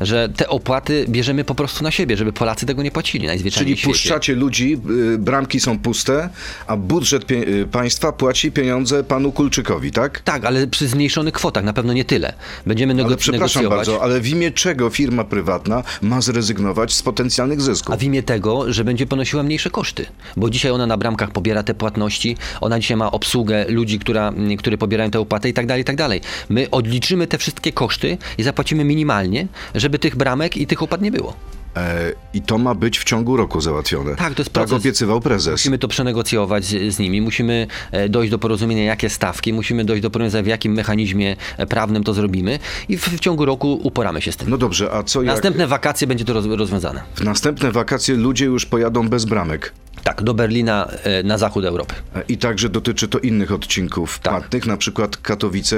że 0.00 0.28
te 0.28 0.48
opłaty 0.48 1.06
bierzemy 1.08 1.44
po 1.44 1.54
prostu 1.54 1.84
na 1.84 1.90
siebie, 1.90 2.16
żeby 2.16 2.32
Polacy 2.32 2.66
tego 2.66 2.82
nie 2.82 2.90
płacili 2.90 3.26
najzwyczajniej 3.26 3.76
Czyli 3.76 3.92
puszczacie 3.92 4.34
ludzi, 4.34 4.80
y, 5.14 5.18
bramki 5.18 5.60
są 5.60 5.78
puste, 5.78 6.28
a 6.66 6.76
budżet 6.76 7.30
y, 7.30 7.66
państwa 7.72 8.12
płaci 8.12 8.52
pieniądze 8.52 9.04
panu 9.04 9.32
Kulczykowi, 9.32 9.92
tak? 9.92 10.20
Tak, 10.20 10.44
ale 10.44 10.66
przy 10.66 10.87
przy 10.88 10.92
zmniejszonych 10.96 11.34
kwotach, 11.34 11.64
na 11.64 11.72
pewno 11.72 11.92
nie 11.92 12.04
tyle. 12.04 12.32
Będziemy 12.66 12.94
nego- 12.94 13.08
Ale 13.08 13.16
przepraszam 13.16 13.62
negocjować. 13.62 13.86
bardzo, 13.88 14.02
ale 14.04 14.20
w 14.20 14.26
imię 14.28 14.50
czego 14.50 14.90
firma 14.90 15.24
prywatna 15.24 15.82
ma 16.02 16.20
zrezygnować 16.20 16.92
z 16.92 17.02
potencjalnych 17.02 17.60
zysków? 17.60 17.94
A 17.94 17.96
w 17.96 18.02
imię 18.02 18.22
tego, 18.22 18.72
że 18.72 18.84
będzie 18.84 19.06
ponosiła 19.06 19.42
mniejsze 19.42 19.70
koszty. 19.70 20.06
Bo 20.36 20.50
dzisiaj 20.50 20.70
ona 20.72 20.86
na 20.86 20.96
bramkach 20.96 21.30
pobiera 21.30 21.62
te 21.62 21.74
płatności, 21.74 22.36
ona 22.60 22.78
dzisiaj 22.80 22.96
ma 22.96 23.10
obsługę 23.12 23.64
ludzi, 23.68 23.98
która, 23.98 24.32
którzy 24.58 24.78
pobierają 24.78 25.10
te 25.10 25.20
opłaty 25.20 25.48
i 25.48 25.52
tak 25.52 25.66
dalej, 25.66 25.82
i 25.82 25.84
tak 25.84 25.96
dalej. 25.96 26.20
My 26.48 26.70
odliczymy 26.70 27.26
te 27.26 27.38
wszystkie 27.38 27.72
koszty 27.72 28.18
i 28.38 28.42
zapłacimy 28.42 28.84
minimalnie, 28.84 29.46
żeby 29.74 29.98
tych 29.98 30.16
bramek 30.16 30.56
i 30.56 30.66
tych 30.66 30.82
opłat 30.82 31.00
nie 31.02 31.12
było. 31.12 31.36
E, 31.78 32.12
I 32.34 32.42
to 32.42 32.58
ma 32.58 32.74
być 32.74 32.98
w 32.98 33.04
ciągu 33.04 33.36
roku 33.36 33.60
załatwione. 33.60 34.16
Tak, 34.16 34.34
to 34.34 34.42
jest 34.42 34.52
Tak 34.52 34.64
proces. 34.66 34.82
obiecywał 34.84 35.20
prezes. 35.20 35.52
Musimy 35.52 35.78
to 35.78 35.88
przenegocjować 35.88 36.64
z, 36.64 36.94
z 36.94 36.98
nimi, 36.98 37.20
musimy 37.20 37.66
e, 37.92 38.08
dojść 38.08 38.30
do 38.30 38.38
porozumienia, 38.38 38.84
jakie 38.84 39.10
stawki, 39.10 39.52
musimy 39.52 39.84
dojść 39.84 40.02
do 40.02 40.10
porozumienia, 40.10 40.42
w 40.44 40.46
jakim 40.46 40.72
mechanizmie 40.72 41.36
e, 41.56 41.66
prawnym 41.66 42.04
to 42.04 42.14
zrobimy 42.14 42.58
i 42.88 42.96
w, 42.96 43.04
w 43.08 43.20
ciągu 43.20 43.44
roku 43.44 43.80
uporamy 43.82 44.22
się 44.22 44.32
z 44.32 44.36
tym. 44.36 44.50
No 44.50 44.56
dobrze, 44.58 44.92
a 44.92 45.02
co 45.02 45.22
jak 45.22 45.34
Następne 45.34 45.66
wakacje 45.66 46.06
będzie 46.06 46.24
to 46.24 46.32
roz, 46.32 46.46
rozwiązane. 46.46 47.02
w 47.14 47.20
następne 47.24 47.72
wakacje 47.72 48.14
ludzie 48.14 48.44
już 48.44 48.66
pojadą 48.66 49.08
bez 49.08 49.24
bramek? 49.24 49.72
Tak, 50.04 50.22
do 50.22 50.34
Berlina 50.34 50.88
e, 51.02 51.22
na 51.22 51.38
zachód 51.38 51.64
Europy. 51.64 51.94
I 52.28 52.38
także 52.38 52.68
dotyczy 52.68 53.08
to 53.08 53.18
innych 53.18 53.52
odcinków 53.52 54.18
Tak. 54.18 54.32
płatnych, 54.32 54.66
na 54.66 54.76
przykład 54.76 55.16
Katowice, 55.16 55.76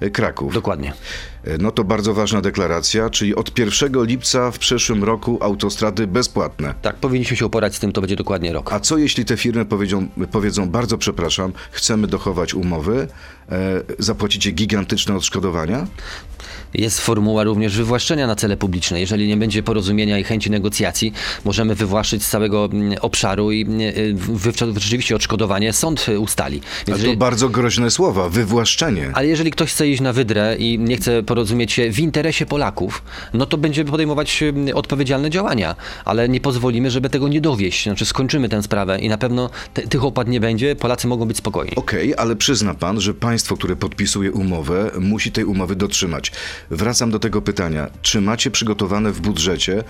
e, 0.00 0.10
Kraków. 0.10 0.54
Dokładnie. 0.54 0.92
E, 1.44 1.58
No 1.58 1.70
to 1.70 1.84
bardzo 1.84 2.14
ważna 2.14 2.40
deklaracja, 2.40 3.10
czyli 3.10 3.34
od 3.34 3.58
1 3.58 4.04
lipca 4.04 4.50
w 4.50 4.58
przyszłym 4.58 5.04
roku 5.04 5.38
autostrady 5.40 6.06
bezpłatne. 6.06 6.74
Tak, 6.82 6.96
powinniśmy 6.96 7.36
się 7.36 7.46
uporać 7.46 7.74
z 7.74 7.78
tym, 7.80 7.92
to 7.92 8.00
będzie 8.00 8.16
dokładnie 8.16 8.52
rok. 8.52 8.72
A 8.72 8.80
co 8.80 8.98
jeśli 8.98 9.24
te 9.24 9.36
firmy 9.36 9.64
powiedzą, 9.64 10.08
powiedzą 10.32 10.68
bardzo 10.70 10.98
przepraszam, 10.98 11.52
chcemy 11.70 12.06
dochować 12.06 12.54
umowy, 12.54 13.08
e, 13.48 13.56
zapłacicie 13.98 14.50
gigantyczne 14.50 15.16
odszkodowania? 15.16 15.86
Jest 16.74 17.00
formuła 17.00 17.44
również 17.44 17.76
wywłaszczenia 17.76 18.26
na 18.26 18.36
cele 18.36 18.56
publiczne. 18.56 19.00
Jeżeli 19.00 19.28
nie 19.28 19.36
będzie 19.36 19.62
porozumienia 19.62 20.18
i 20.18 20.24
chęci 20.24 20.50
negocjacji, 20.50 21.12
możemy 21.44 21.74
wywłaszczyć 21.74 22.22
z 22.24 22.28
całego 22.30 22.68
obszaru 23.00 23.52
i 23.52 23.66
y, 24.76 24.80
rzeczywiście 24.80 25.16
odszkodowanie 25.16 25.72
sąd 25.72 26.06
ustali. 26.18 26.54
Więc 26.60 26.88
Ale 26.88 26.96
to 26.96 27.02
jeżeli- 27.02 27.16
bardzo 27.16 27.48
groźne 27.48 27.90
słowa, 27.90 28.28
wywłaszczenie. 28.28 29.10
Ale 29.14 29.26
jeżeli 29.28 29.50
ktoś 29.50 29.72
chce 29.72 29.88
iść 29.88 30.00
na 30.00 30.12
wydrę 30.12 30.56
i 30.58 30.78
nie 30.78 30.96
chce 30.96 31.22
porozumieć 31.22 31.72
się 31.72 31.92
w 31.92 31.98
interesie 31.98 32.46
Polaków, 32.46 33.02
no 33.34 33.46
to 33.46 33.56
będziemy 33.58 33.90
podejmować 33.90 34.44
odpowiedzialne 34.74 35.30
działania, 35.30 35.76
ale 36.04 36.28
nie 36.28 36.40
pozwolimy, 36.40 36.90
żeby 36.90 37.10
tego 37.10 37.28
nie 37.28 37.40
dowieść. 37.40 37.84
Znaczy 37.84 38.06
skończymy 38.06 38.48
tę 38.48 38.62
sprawę 38.62 38.98
i 38.98 39.08
na 39.08 39.18
pewno 39.18 39.50
te, 39.74 39.82
tych 39.82 40.04
opłat 40.04 40.28
nie 40.28 40.40
będzie, 40.40 40.76
Polacy 40.76 41.06
mogą 41.08 41.26
być 41.26 41.36
spokojni. 41.36 41.74
Okej, 41.76 42.14
ale 42.16 42.36
przyzna 42.36 42.74
pan, 42.74 43.00
że 43.00 43.14
państwo, 43.14 43.56
które 43.56 43.76
podpisuje 43.76 44.32
umowę, 44.32 44.90
musi 45.00 45.32
tej 45.32 45.44
umowy 45.44 45.76
dotrzymać. 45.76 46.32
Wracam 46.70 47.10
do 47.10 47.18
tego 47.18 47.42
pytania. 47.42 47.90
Czy 48.02 48.20
macie 48.20 48.50
przygotowane 48.50 49.12
w 49.12 49.20
budżecie 49.20 49.84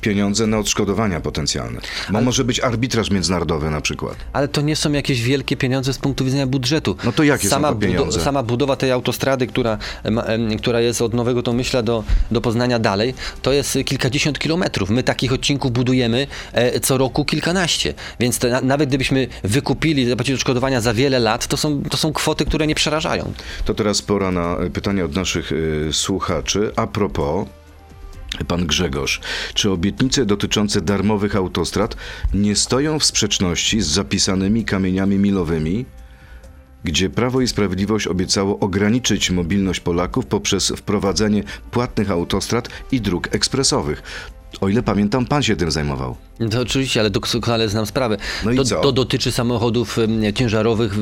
pieniądze 0.00 0.46
na 0.46 0.58
odszkodowania 0.58 1.20
potencjalne? 1.20 1.80
Bo 2.10 2.20
może 2.20 2.44
być 2.44 2.60
arbitraż 2.60 3.10
międzynarodowy 3.10 3.70
na 3.70 3.80
przykład. 3.80 4.16
Ale 4.32 4.48
to 4.48 4.60
nie 4.60 4.76
są 4.76 4.92
jakieś 4.92 5.22
wielkie 5.22 5.56
pieniądze 5.56 5.92
z 5.92 5.98
punktu 5.98 6.24
widzenia 6.24 6.46
budżetu. 6.46 6.96
No 7.04 7.12
to 7.12 7.22
jakie 7.22 7.48
są 7.48 7.50
sama 7.50 7.68
to 7.68 7.74
pieniądze? 7.76 8.20
sama 8.20 8.42
budowa 8.42 8.76
tej 8.76 8.90
autostrady, 8.90 9.46
która, 9.46 9.78
ma, 10.10 10.24
która 10.58 10.80
jest 10.80 11.02
od 11.02 11.14
Nowego 11.14 11.42
Tomyśla 11.42 11.82
do, 11.82 12.04
do 12.30 12.40
Poznania 12.40 12.78
dalej, 12.78 13.14
to 13.42 13.52
jest 13.52 13.78
kilkadziesiąt 13.84 14.38
kilometrów. 14.38 14.90
My 14.90 15.02
takich 15.02 15.32
odcinków 15.32 15.72
budujemy 15.72 16.26
e, 16.52 16.80
co 16.80 16.98
roku 16.98 17.24
kilkanaście. 17.24 17.94
Więc 18.20 18.38
te, 18.38 18.50
na, 18.50 18.60
nawet 18.60 18.88
gdybyśmy 18.88 19.28
wykupili, 19.44 20.08
zapłacili 20.08 20.34
odszkodowania 20.34 20.80
za 20.80 20.94
wiele 20.94 21.18
lat, 21.18 21.46
to 21.46 21.56
są, 21.56 21.82
to 21.82 21.96
są 21.96 22.12
kwoty, 22.12 22.44
które 22.44 22.66
nie 22.66 22.74
przerażają. 22.74 23.32
To 23.64 23.74
teraz 23.74 24.02
pora 24.02 24.30
na 24.30 24.56
e, 24.56 24.70
pytania 24.70 25.04
od 25.04 25.14
naszych 25.14 25.52
y, 25.52 25.88
słuchaczy. 25.92 26.72
A 26.76 26.86
propos, 26.86 27.48
pan 28.44 28.66
Grzegorz, 28.66 29.20
czy 29.54 29.70
obietnice 29.70 30.26
dotyczące 30.26 30.80
darmowych 30.80 31.36
autostrad 31.36 31.96
nie 32.34 32.56
stoją 32.56 32.98
w 32.98 33.04
sprzeczności 33.04 33.80
z 33.80 33.86
zapisanymi 33.86 34.64
kamieniami 34.64 35.18
milowymi? 35.18 35.86
Gdzie 36.84 37.10
Prawo 37.10 37.40
i 37.40 37.48
Sprawiedliwość 37.48 38.06
obiecało 38.06 38.58
ograniczyć 38.58 39.30
mobilność 39.30 39.80
Polaków 39.80 40.26
poprzez 40.26 40.68
wprowadzenie 40.68 41.42
płatnych 41.70 42.10
autostrad 42.10 42.68
i 42.92 43.00
dróg 43.00 43.34
ekspresowych. 43.34 44.02
O 44.60 44.68
ile 44.68 44.82
pamiętam, 44.82 45.26
pan 45.26 45.42
się 45.42 45.56
tym 45.56 45.70
zajmował. 45.70 46.29
To 46.50 46.60
oczywiście, 46.60 47.00
ale 47.00 47.10
doskonale 47.10 47.68
znam 47.68 47.86
sprawę. 47.86 48.16
No 48.44 48.52
i 48.52 48.56
to, 48.56 48.64
to 48.64 48.92
dotyczy 48.92 49.32
samochodów 49.32 49.96
ciężarowych, 50.34 50.94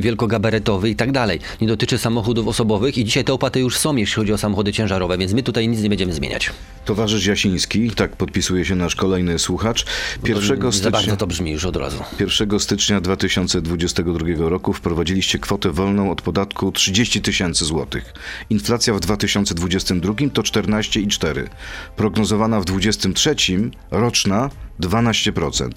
wielkogabarytowych 0.00 0.92
i 0.92 0.96
tak 0.96 1.12
dalej. 1.12 1.40
Nie 1.60 1.68
dotyczy 1.68 1.98
samochodów 1.98 2.48
osobowych 2.48 2.98
i 2.98 3.04
dzisiaj 3.04 3.24
te 3.24 3.32
opłaty 3.32 3.60
już 3.60 3.76
są, 3.76 3.96
jeśli 3.96 4.14
chodzi 4.14 4.32
o 4.32 4.38
samochody 4.38 4.72
ciężarowe, 4.72 5.18
więc 5.18 5.32
my 5.32 5.42
tutaj 5.42 5.68
nic 5.68 5.80
nie 5.80 5.88
będziemy 5.88 6.12
zmieniać. 6.12 6.50
Towarzysz 6.84 7.26
Jasiński, 7.26 7.90
tak 7.90 8.16
podpisuje 8.16 8.64
się 8.64 8.74
nasz 8.74 8.94
kolejny 8.94 9.38
słuchacz. 9.38 9.84
1 10.24 10.42
Za 10.42 10.72
stycznia... 10.72 10.90
bardzo 10.90 11.16
to 11.16 11.26
brzmi 11.26 11.50
już 11.50 11.64
od 11.64 11.76
razu. 11.76 11.98
1 12.20 12.60
stycznia 12.60 13.00
2022 13.00 14.48
roku 14.48 14.72
wprowadziliście 14.72 15.38
kwotę 15.38 15.70
wolną 15.70 16.10
od 16.10 16.22
podatku 16.22 16.72
30 16.72 17.22
tysięcy 17.22 17.64
złotych. 17.64 18.14
Inflacja 18.50 18.94
w 18.94 19.00
2022 19.00 20.14
to 20.32 20.42
14,4. 20.42 21.48
Prognozowana 21.96 22.60
w 22.60 22.64
2023 22.64 23.70
roczna 23.90 24.50
12%. 24.80 25.68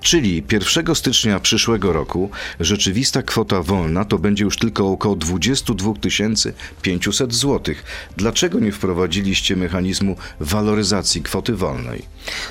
Czyli 0.00 0.42
1 0.52 0.94
stycznia 0.94 1.40
przyszłego 1.40 1.92
roku 1.92 2.30
rzeczywista 2.60 3.22
kwota 3.22 3.62
wolna 3.62 4.04
to 4.04 4.18
będzie 4.18 4.44
już 4.44 4.58
tylko 4.58 4.90
około 4.90 5.16
22 5.16 5.92
500 6.82 7.34
złotych. 7.34 7.84
Dlaczego 8.16 8.60
nie 8.60 8.72
wprowadziliście 8.72 9.56
mechanizmu 9.56 10.16
waloryzacji 10.40 11.22
kwoty 11.22 11.54
wolnej? 11.54 12.02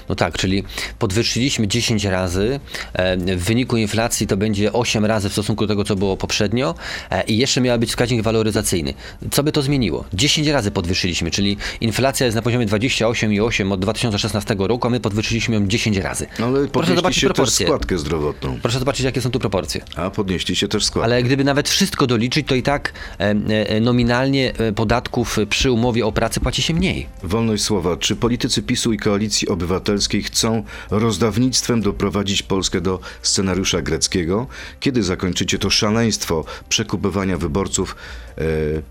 No 0.10 0.16
tak, 0.16 0.38
czyli 0.38 0.64
podwyższyliśmy 1.00 1.68
10 1.68 2.06
razy, 2.06 2.60
e, 2.94 3.18
w 3.36 3.44
wyniku 3.44 3.78
inflacji 3.78 4.28
to 4.28 4.38
będzie 4.38 4.74
8 4.74 5.06
razy 5.06 5.30
w 5.30 5.32
stosunku 5.32 5.68
do 5.68 5.74
tego, 5.74 5.84
co 5.84 5.96
było 5.96 6.18
poprzednio 6.18 6.76
e, 7.10 7.24
i 7.24 7.38
jeszcze 7.38 7.62
miał 7.62 7.80
być 7.80 7.90
wskaźnik 7.90 8.22
waloryzacyjny. 8.22 8.94
Co 9.32 9.44
by 9.44 9.52
to 9.52 9.62
zmieniło? 9.62 10.06
10 10.14 10.48
razy 10.48 10.72
podwyższyliśmy, 10.72 11.32
czyli 11.32 11.58
inflacja 11.82 12.26
jest 12.26 12.36
na 12.36 12.42
poziomie 12.42 12.68
28,8 12.68 13.74
od 13.74 13.80
2016 13.80 14.56
roku, 14.60 14.88
a 14.88 14.90
my 14.90 15.00
podwyższyliśmy 15.00 15.56
ją 15.56 15.68
10 15.68 15.83
razy. 15.92 16.28
No 16.40 16.46
ale 16.46 16.68
Proszę 16.68 16.96
zobaczyć 16.96 17.24
proporcje. 17.26 17.66
składkę 17.66 17.98
zdrowotną. 17.98 18.60
Proszę 18.62 18.80
zobaczyć, 18.80 19.06
jakie 19.06 19.22
są 19.22 19.32
tu 19.32 19.40
proporcje. 19.40 19.82
A 19.96 20.10
podnieśliście 20.10 20.68
też 20.68 20.86
składkę. 20.86 21.06
Ale 21.06 21.24
gdyby 21.24 21.44
nawet 21.44 21.70
wszystko 21.70 22.08
doliczyć, 22.08 22.48
to 22.48 22.56
i 22.56 22.64
tak 22.64 22.94
e, 23.20 23.30
e, 23.70 23.80
nominalnie 23.80 24.54
e, 24.58 24.74
podatków 24.74 25.38
przy 25.50 25.72
umowie 25.72 26.06
o 26.06 26.12
pracę 26.12 26.40
płaci 26.40 26.62
się 26.62 26.74
mniej. 26.74 27.08
Wolność 27.24 27.64
słowa. 27.64 27.98
Czy 27.98 28.16
politycy 28.16 28.62
PiSu 28.62 28.94
i 28.94 28.98
Koalicji 28.98 29.48
Obywatelskiej 29.48 30.24
chcą 30.24 30.64
rozdawnictwem 30.92 31.82
doprowadzić 31.82 32.44
Polskę 32.44 32.82
do 32.82 33.00
scenariusza 33.22 33.82
greckiego? 33.82 34.48
Kiedy 34.80 35.04
zakończycie 35.04 35.60
to 35.60 35.70
szaleństwo 35.70 36.46
przekupywania 36.70 37.38
wyborców 37.38 37.96
e, 38.38 38.42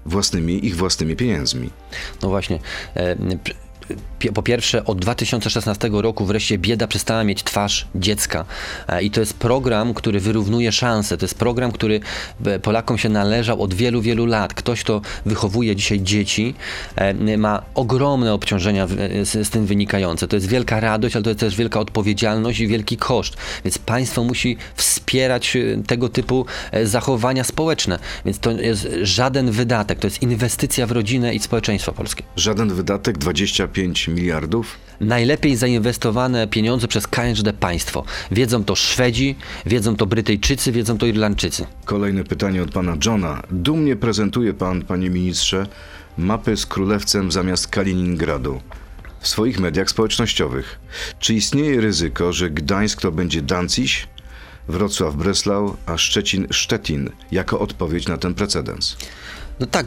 własnymi, 0.07 0.67
ich 0.67 0.77
własnymi 0.77 1.17
pieniędzmi? 1.17 1.71
No 2.23 2.29
właśnie. 2.29 2.59
e, 2.97 3.17
Po 4.35 4.43
pierwsze, 4.43 4.85
od 4.85 5.01
2016 5.01 5.91
roku 5.93 6.27
wreszcie 6.27 6.59
bieda 6.59 6.87
przestała 6.87 7.25
mieć 7.25 7.43
twarz 7.43 7.87
dziecka. 7.95 8.45
E, 8.89 9.03
I 9.03 9.11
to 9.11 9.21
jest 9.21 9.35
program, 9.35 9.95
który 9.95 10.21
wyrównuje 10.21 10.73
szanse. 10.73 11.17
To 11.19 11.25
jest 11.25 11.35
program, 11.35 11.73
który 11.73 12.01
e, 12.47 12.59
Polakom 12.59 12.99
się 12.99 13.09
należał 13.09 13.63
od 13.63 13.75
wielu, 13.75 14.03
wielu 14.03 14.27
lat. 14.27 14.55
Ktoś, 14.55 14.81
kto 14.81 15.01
wychowuje 15.27 15.77
dzisiaj 15.77 16.01
dzieci, 16.01 16.55
e, 16.97 17.39
ma 17.39 17.63
ogromne 17.75 18.35
obciążenia 18.35 18.87
z, 19.23 19.47
z 19.47 19.51
tym 19.51 19.67
wynikające. 19.67 20.29
To 20.29 20.37
jest 20.37 20.49
wielka 20.49 20.81
radość, 20.81 21.17
ale 21.17 21.23
to 21.23 21.31
jest 21.31 21.41
też 21.41 21.57
wielka 21.57 21.81
odpowiedzialność 21.81 22.61
i 22.61 22.67
wielki 22.67 22.97
koszt. 22.97 23.37
Więc 23.65 23.79
państwo 23.79 24.25
musi 24.25 24.57
wspierać 24.75 25.57
tego 25.87 26.09
typu 26.09 26.47
zachowania 26.85 27.45
społeczne. 27.45 27.99
Więc 28.25 28.39
to 28.39 28.51
jest 28.51 28.89
żaden 29.03 29.51
wydatek, 29.51 29.99
to 29.99 30.07
jest 30.07 30.23
inwestycja 30.23 30.87
w 30.87 30.93
rodzinę 30.93 31.35
i 31.35 31.39
społeczeństwo 31.39 31.93
polskie. 31.93 32.25
Żaden 32.37 32.75
wydatek 32.75 33.19
25 33.19 33.72
miliardów? 34.09 34.79
Najlepiej 35.01 35.57
zainwestowane 35.57 36.47
pieniądze 36.49 36.89
przez 36.89 37.07
KND 37.07 37.53
państwo. 37.61 38.05
Wiedzą 38.31 38.65
to 38.65 38.77
Szwedzi, 38.77 39.37
wiedzą 39.67 39.97
to 39.97 40.07
Brytyjczycy, 40.07 40.73
wiedzą 40.73 40.99
to 40.99 41.07
Irlandczycy. 41.07 41.67
Kolejne 41.85 42.25
pytanie 42.25 42.63
od 42.63 42.71
pana 42.71 42.97
Johna. 43.07 43.43
Dumnie 43.51 43.97
prezentuje 43.97 44.55
pan, 44.55 44.83
panie 44.83 45.11
ministrze, 45.11 45.67
mapy 46.19 46.57
z 46.57 46.67
królewcem 46.67 47.33
zamiast 47.33 47.67
Kaliningradu. 47.69 48.61
W 49.21 49.29
swoich 49.29 49.61
mediach 49.61 49.91
społecznościowych. 49.91 50.79
Czy 51.19 51.35
istnieje 51.35 51.81
ryzyko, 51.81 52.33
że 52.33 52.51
Gdańsk 52.51 53.01
to 53.01 53.13
będzie 53.13 53.43
Danciś, 53.43 54.09
Wrocław 54.69 55.15
Breslau, 55.15 55.77
a 55.87 55.99
Szczecin 55.99 56.47
Szczetin 56.51 57.11
jako 57.33 57.61
odpowiedź 57.61 58.09
na 58.09 58.19
ten 58.19 58.35
precedens? 58.35 58.97
No 59.63 59.67
tak, 59.71 59.87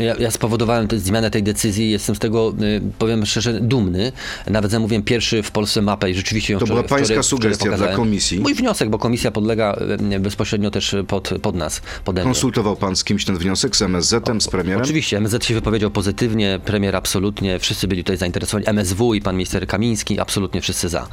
ja, 0.00 0.14
ja 0.18 0.30
spowodowałem 0.30 0.88
tę 0.88 0.98
zmianę 0.98 1.30
tej 1.30 1.42
decyzji, 1.42 1.90
jestem 1.90 2.16
z 2.16 2.18
tego, 2.18 2.52
y, 2.62 2.80
powiem 2.98 3.26
szczerze, 3.26 3.60
dumny. 3.60 4.12
Nawet 4.46 4.70
zamówiłem 4.70 5.02
pierwszy 5.02 5.42
w 5.42 5.50
Polsce 5.50 5.82
mapę 5.82 6.10
i 6.10 6.14
rzeczywiście 6.14 6.52
ją 6.52 6.58
To 6.58 6.66
była 6.66 6.82
wczoraj- 6.82 6.88
pańska 6.88 7.14
wczoraj- 7.14 7.22
wczoraj 7.22 7.24
sugestia 7.42 7.64
dla 7.64 7.72
pokazałem. 7.76 7.96
komisji? 7.96 8.40
Mój 8.40 8.54
wniosek, 8.54 8.88
bo 8.90 8.98
komisja 8.98 9.30
podlega 9.30 9.78
y, 10.12 10.20
bezpośrednio 10.20 10.70
też 10.70 10.96
pod, 11.08 11.30
pod 11.42 11.54
nas, 11.54 11.82
pode 12.04 12.20
mnie. 12.20 12.32
Konsultował 12.32 12.76
pan 12.76 12.96
z 12.96 13.04
kimś 13.04 13.24
ten 13.24 13.36
wniosek, 13.38 13.76
z 13.76 13.82
MSZ-em, 13.82 14.40
z 14.40 14.48
premierem? 14.48 14.82
Oczywiście, 14.82 15.16
MSZ 15.16 15.44
się 15.44 15.54
wypowiedział 15.54 15.90
pozytywnie, 15.90 16.60
premier 16.64 16.96
absolutnie, 16.96 17.58
wszyscy 17.58 17.88
byli 17.88 18.04
tutaj 18.04 18.16
zainteresowani, 18.16 18.68
MSW 18.68 19.14
i 19.14 19.20
pan 19.20 19.36
minister 19.36 19.66
Kamiński, 19.66 20.20
absolutnie 20.20 20.60
wszyscy 20.60 20.88
za. 20.88 21.08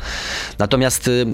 Natomiast 0.59 1.07
y, 1.07 1.25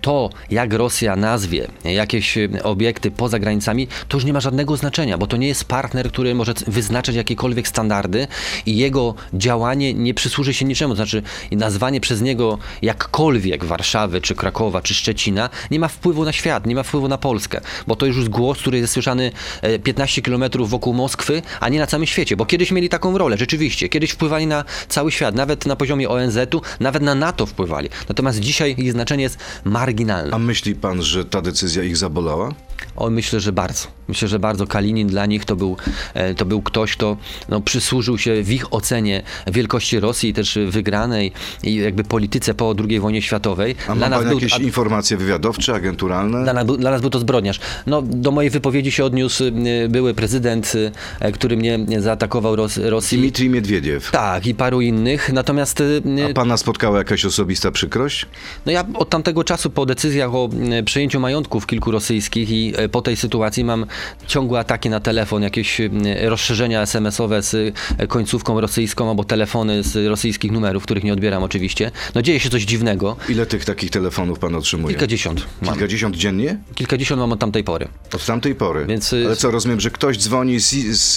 to, 0.00 0.30
jak 0.50 0.72
Rosja 0.72 1.16
nazwie 1.16 1.68
jakieś 1.84 2.38
obiekty 2.62 3.10
poza 3.10 3.38
granicami, 3.38 3.88
to 4.08 4.16
już 4.16 4.24
nie 4.24 4.32
ma 4.32 4.40
żadnego 4.40 4.76
znaczenia, 4.76 5.18
bo 5.18 5.26
to 5.26 5.36
nie 5.36 5.48
jest 5.48 5.64
partner, 5.74 6.08
który 6.08 6.34
może 6.34 6.54
wyznaczać 6.66 7.14
jakiekolwiek 7.14 7.68
standardy 7.68 8.26
i 8.66 8.76
jego 8.76 9.14
działanie 9.32 9.94
nie 9.94 10.14
przysłuży 10.14 10.54
się 10.54 10.64
niczemu. 10.64 10.94
Znaczy, 10.94 11.22
nazwanie 11.52 12.00
przez 12.00 12.22
niego 12.22 12.58
jakkolwiek 12.82 13.64
Warszawy, 13.64 14.20
czy 14.20 14.34
Krakowa, 14.34 14.82
czy 14.82 14.94
Szczecina 14.94 15.50
nie 15.70 15.80
ma 15.80 15.88
wpływu 15.88 16.24
na 16.24 16.32
świat, 16.32 16.66
nie 16.66 16.74
ma 16.74 16.82
wpływu 16.82 17.08
na 17.08 17.18
Polskę, 17.18 17.60
bo 17.86 17.96
to 17.96 18.06
już 18.06 18.16
jest 18.16 18.28
głos, 18.28 18.58
który 18.58 18.78
jest 18.78 18.92
słyszany 18.92 19.32
e, 19.62 19.78
15 19.78 20.22
kilometrów 20.22 20.70
wokół 20.70 20.94
Moskwy, 20.94 21.42
a 21.60 21.68
nie 21.68 21.78
na 21.78 21.86
całym 21.86 22.06
świecie, 22.06 22.36
bo 22.36 22.46
kiedyś 22.46 22.70
mieli 22.70 22.88
taką 22.88 23.18
rolę, 23.18 23.38
rzeczywiście, 23.38 23.88
kiedyś 23.88 24.10
wpływali 24.10 24.46
na 24.46 24.64
cały 24.88 25.12
świat, 25.12 25.34
nawet 25.34 25.66
na 25.66 25.76
poziomie 25.76 26.08
ONZ-u, 26.08 26.60
nawet 26.80 27.02
na 27.02 27.14
NATO 27.14 27.46
wpływali. 27.46 27.88
Natomiast 28.08 28.40
dzisiaj 28.40 28.74
ich 28.78 28.92
znaczenie 28.92 29.22
jest 29.22 29.38
marginalne. 29.64 30.36
A 30.36 30.38
myśli 30.38 30.74
pan, 30.74 31.02
że 31.02 31.24
ta 31.24 31.42
decyzja 31.42 31.82
ich 31.82 31.96
zabolała? 31.96 32.54
O, 32.96 33.10
myślę, 33.10 33.40
że 33.40 33.52
bardzo. 33.52 33.88
Myślę, 34.08 34.28
że 34.28 34.38
bardzo 34.38 34.66
Kalinin 34.66 35.08
dla 35.08 35.26
nich 35.26 35.44
to 35.44 35.56
był, 35.56 35.76
e, 36.14 36.34
to 36.34 36.44
był 36.44 36.62
ktoś, 36.62 36.92
kto 36.92 37.16
no, 37.48 37.60
przysłużył 37.60 38.18
się 38.18 38.42
w 38.42 38.52
ich 38.52 38.72
ocenie 38.74 39.22
wielkości 39.46 40.00
Rosji 40.00 40.34
też 40.34 40.58
wygranej 40.68 41.32
i 41.62 41.74
jakby 41.74 42.04
polityce 42.04 42.54
po 42.54 42.74
II 42.88 43.00
wojnie 43.00 43.22
światowej. 43.22 43.74
A 43.88 43.94
ma 43.94 44.10
pan 44.10 44.34
jakieś 44.34 44.52
a- 44.52 44.56
informacje 44.58 45.16
wywiadowcze, 45.16 45.74
agenturalne? 45.74 46.42
dla 46.44 46.52
nas, 46.52 46.66
był- 46.66 46.76
dla 46.76 46.90
nas 46.90 47.00
był 47.00 47.10
to 47.10 47.18
zbrodniarz. 47.18 47.60
No, 47.86 48.02
do 48.02 48.30
mojej 48.30 48.50
wypowiedzi 48.50 48.90
się 48.92 49.04
odniósł 49.04 49.44
były 49.88 50.14
prezydent, 50.14 50.72
y, 50.74 51.32
który 51.32 51.56
mnie 51.56 51.78
zaatakował 51.98 52.56
Ros 52.56 52.76
Rosji. 52.76 53.18
Dmitrij 53.18 53.50
Miedwiediew. 53.50 54.10
Tak, 54.10 54.46
i 54.46 54.54
paru 54.54 54.80
innych. 54.80 55.32
Natomiast 55.32 55.80
y, 55.80 56.02
A 56.30 56.34
pana 56.34 56.56
spotkała 56.56 56.98
jakaś 56.98 57.24
osobista 57.24 57.70
przykrość? 57.70 58.26
no 58.66 58.72
ja 58.72 58.84
od 58.94 59.10
tamtego 59.10 59.44
czasu 59.44 59.70
po 59.70 59.86
decyzjach 59.86 60.34
o 60.34 60.48
e, 60.70 60.82
przejęciu 60.82 61.20
majątków 61.20 61.66
kilku 61.66 61.90
rosyjskich 61.90 62.50
i 62.50 62.72
e, 62.76 62.88
po 62.88 63.02
tej 63.02 63.16
sytuacji 63.16 63.64
mam 63.64 63.86
ciągłe 64.26 64.58
ataki 64.58 64.90
na 64.90 65.00
telefon, 65.00 65.42
jakieś 65.42 65.80
e, 65.80 65.90
rozszerzenia 66.22 66.82
SMS-owe 66.82 67.42
z 67.42 67.74
e, 67.98 68.06
końcówką 68.06 68.60
rosyjską 68.60 69.08
albo 69.08 69.24
telefony 69.24 69.82
z 69.82 70.08
rosyjskich 70.08 70.52
numerów, 70.52 70.82
których 70.82 71.04
nie 71.04 71.12
odbieram 71.12 71.42
oczywiście. 71.42 71.90
No 72.14 72.22
dzieje 72.22 72.40
się 72.40 72.50
coś 72.50 72.62
dziwnego. 72.62 73.16
Ile 73.28 73.46
tych 73.46 73.64
takich 73.64 73.90
telefonów 73.90 74.38
pan 74.38 74.54
otrzymuje? 74.54 74.94
Kilkadziesiąt 74.94 75.46
mam. 75.62 75.74
Kilkadziesiąt 75.74 76.16
dziennie? 76.16 76.58
Kilkadziesiąt 76.74 77.20
mam 77.20 77.32
od 77.32 77.38
tamtej 77.38 77.64
pory. 77.64 77.88
Od 78.14 78.26
tamtej 78.26 78.54
pory. 78.54 78.86
Więc, 78.86 79.12
y, 79.12 79.26
Ale 79.26 79.36
co, 79.36 79.50
rozumiem, 79.50 79.80
że 79.80 79.90
ktoś 79.90 80.18
dzwoni 80.18 80.60
z, 80.60 80.70
z, 80.70 81.14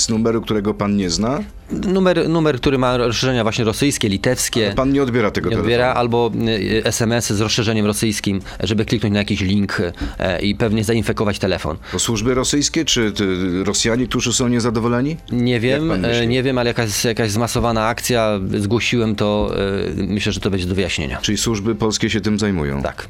z 0.00 0.08
numeru, 0.08 0.42
którego 0.42 0.74
pan 0.74 0.96
nie 0.96 1.10
zna? 1.10 1.40
Numer, 1.72 2.28
numer, 2.28 2.56
który 2.60 2.78
ma 2.78 2.96
rozszerzenia 2.96 3.42
właśnie 3.42 3.64
rosyjskie, 3.64 4.08
litewskie. 4.08 4.72
Pan 4.76 4.92
nie 4.92 5.02
odbiera 5.02 5.30
tego 5.30 5.48
nie 5.50 5.56
telefonu. 5.56 5.66
odbiera, 5.66 5.94
albo 5.94 6.30
y, 6.48 6.84
SMS 6.84 7.32
z 7.32 7.40
rozszerzeniem 7.40 7.86
rosyjskim, 7.86 8.40
żeby 8.60 8.84
kliknąć 8.84 9.12
na 9.12 9.18
jakiś 9.18 9.40
link 9.40 9.80
e, 10.18 10.40
i 10.42 10.54
pewnie 10.54 10.84
zainfekować 10.84 11.38
telefon. 11.38 11.76
To 11.92 11.98
służby 11.98 12.34
rosyjskie, 12.34 12.84
czy 12.84 13.12
ty, 13.12 13.26
Rosjanie, 13.64 14.06
którzy 14.06 14.32
są 14.32 14.48
niezadowoleni? 14.48 15.16
Nie 15.32 15.60
wiem, 15.60 16.00
myśli? 16.00 16.28
nie 16.28 16.42
wiem, 16.42 16.58
ale 16.58 16.70
jakaś, 16.70 17.04
jakaś 17.04 17.30
zmasowana 17.30 17.86
akcja, 17.86 18.40
zgłosiłem 18.58 19.16
to, 19.16 19.54
myślę, 19.96 20.32
że 20.32 20.40
to 20.40 20.50
będzie 20.50 20.66
do 20.66 20.74
wyjaśnienia. 20.74 21.18
Czyli 21.22 21.38
służby 21.38 21.74
polskie 21.74 22.10
się 22.10 22.20
tym 22.20 22.38
zajmują? 22.38 22.82
Tak. 22.82 23.08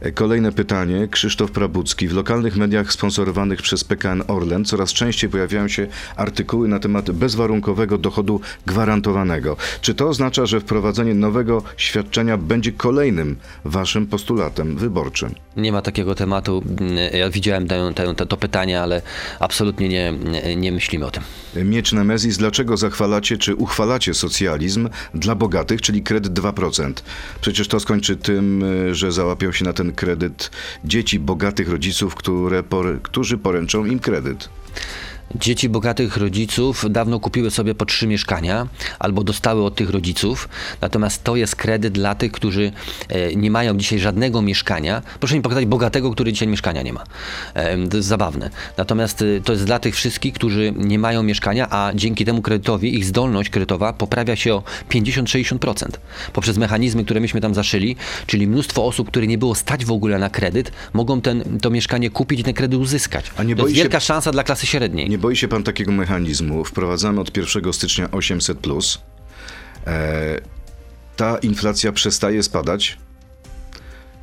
E, 0.00 0.12
Kolejne 0.12 0.52
pytanie. 0.52 1.08
Krzysztof 1.10 1.50
Prabucki. 1.50 2.08
W 2.08 2.12
lokalnych 2.14 2.56
mediach 2.56 2.92
sponsorowanych 2.92 3.62
przez 3.62 3.84
PKN 3.84 4.22
Orlen 4.28 4.64
coraz 4.64 4.92
częściej 4.92 5.30
pojawiają 5.30 5.68
się 5.68 5.86
artykuły 6.16 6.68
na 6.68 6.78
temat 6.78 7.10
bezwarunkowego 7.10 7.98
dochodu 8.02 8.40
gwarantowanego. 8.66 9.56
Czy 9.80 9.94
to 9.94 10.08
oznacza, 10.08 10.46
że 10.46 10.60
wprowadzenie 10.60 11.14
nowego 11.14 11.62
świadczenia 11.76 12.36
będzie 12.36 12.72
kolejnym 12.72 13.36
waszym 13.64 14.06
postulatem 14.06 14.76
wyborczym? 14.76 15.34
Nie 15.56 15.72
ma 15.72 15.82
takiego 15.82 16.14
tematu. 16.14 16.62
Ja 17.12 17.30
widziałem 17.30 17.68
tę, 17.68 17.92
tę, 18.16 18.26
to 18.26 18.36
pytanie, 18.36 18.80
ale 18.80 19.02
absolutnie 19.40 19.88
nie, 19.88 20.12
nie, 20.24 20.56
nie 20.56 20.72
myślimy 20.72 21.06
o 21.06 21.10
tym. 21.10 21.22
Miecz 21.64 21.92
Nemezis, 21.92 22.36
dlaczego 22.36 22.76
zachwalacie 22.76 23.38
czy 23.38 23.54
uchwalacie 23.54 24.14
socjalizm 24.14 24.88
dla 25.14 25.34
bogatych, 25.34 25.80
czyli 25.82 26.02
kredyt 26.02 26.32
2%? 26.32 26.92
Przecież 27.40 27.68
to 27.68 27.80
skończy 27.80 28.16
tym, 28.16 28.64
że 28.92 29.12
załapią 29.12 29.52
się 29.52 29.64
na 29.64 29.72
ten 29.72 29.92
kredyt 29.92 30.50
dzieci 30.84 31.18
bogatych 31.18 31.68
rodziców, 31.68 32.14
które, 32.14 32.62
por- 32.62 33.02
którzy 33.02 33.38
poręczą 33.38 33.84
im 33.84 33.98
kredyt. 33.98 34.48
Dzieci 35.34 35.68
bogatych 35.68 36.16
rodziców 36.16 36.84
dawno 36.90 37.20
kupiły 37.20 37.50
sobie 37.50 37.74
po 37.74 37.84
trzy 37.86 38.06
mieszkania 38.06 38.66
albo 38.98 39.24
dostały 39.24 39.64
od 39.64 39.74
tych 39.74 39.90
rodziców, 39.90 40.48
natomiast 40.80 41.24
to 41.24 41.36
jest 41.36 41.56
kredyt 41.56 41.92
dla 41.92 42.14
tych, 42.14 42.32
którzy 42.32 42.72
e, 43.08 43.34
nie 43.36 43.50
mają 43.50 43.76
dzisiaj 43.78 43.98
żadnego 43.98 44.42
mieszkania. 44.42 45.02
Proszę 45.20 45.34
mi 45.34 45.42
pokazać 45.42 45.66
bogatego, 45.66 46.10
który 46.10 46.32
dzisiaj 46.32 46.48
mieszkania 46.48 46.82
nie 46.82 46.92
ma. 46.92 47.04
To 47.90 47.96
jest 47.96 48.08
zabawne. 48.08 48.50
Natomiast 48.76 49.22
e, 49.22 49.40
to 49.40 49.52
jest 49.52 49.64
dla 49.64 49.78
tych 49.78 49.94
wszystkich, 49.94 50.34
którzy 50.34 50.72
nie 50.76 50.98
mają 50.98 51.22
mieszkania, 51.22 51.66
a 51.70 51.92
dzięki 51.94 52.24
temu 52.24 52.42
kredytowi 52.42 52.94
ich 52.94 53.04
zdolność 53.04 53.50
kredytowa 53.50 53.92
poprawia 53.92 54.36
się 54.36 54.54
o 54.54 54.62
50-60% 54.90 55.86
poprzez 56.32 56.58
mechanizmy, 56.58 57.04
które 57.04 57.20
myśmy 57.20 57.40
tam 57.40 57.54
zaszyli, 57.54 57.96
czyli 58.26 58.46
mnóstwo 58.46 58.84
osób, 58.86 59.08
które 59.08 59.26
nie 59.26 59.38
było 59.38 59.54
stać 59.54 59.84
w 59.84 59.90
ogóle 59.92 60.18
na 60.18 60.30
kredyt, 60.30 60.72
mogą 60.92 61.20
ten, 61.20 61.58
to 61.62 61.70
mieszkanie 61.70 62.10
kupić 62.10 62.40
i 62.40 62.44
ten 62.44 62.54
kredyt 62.54 62.80
uzyskać. 62.80 63.30
A 63.36 63.42
nie 63.42 63.56
to 63.56 63.62
jest 63.62 63.76
się- 63.76 63.82
wielka 63.82 64.00
szansa 64.00 64.32
dla 64.32 64.44
klasy 64.44 64.66
średniej. 64.66 65.10
Nie 65.10 65.18
boi 65.22 65.36
się 65.36 65.48
pan 65.48 65.62
takiego 65.62 65.92
mechanizmu? 65.92 66.64
Wprowadzamy 66.64 67.20
od 67.20 67.36
1 67.36 67.72
stycznia 67.72 68.10
800. 68.10 68.58
Plus. 68.58 68.98
E, 69.86 70.40
ta 71.16 71.38
inflacja 71.38 71.92
przestaje 71.92 72.42
spadać. 72.42 72.98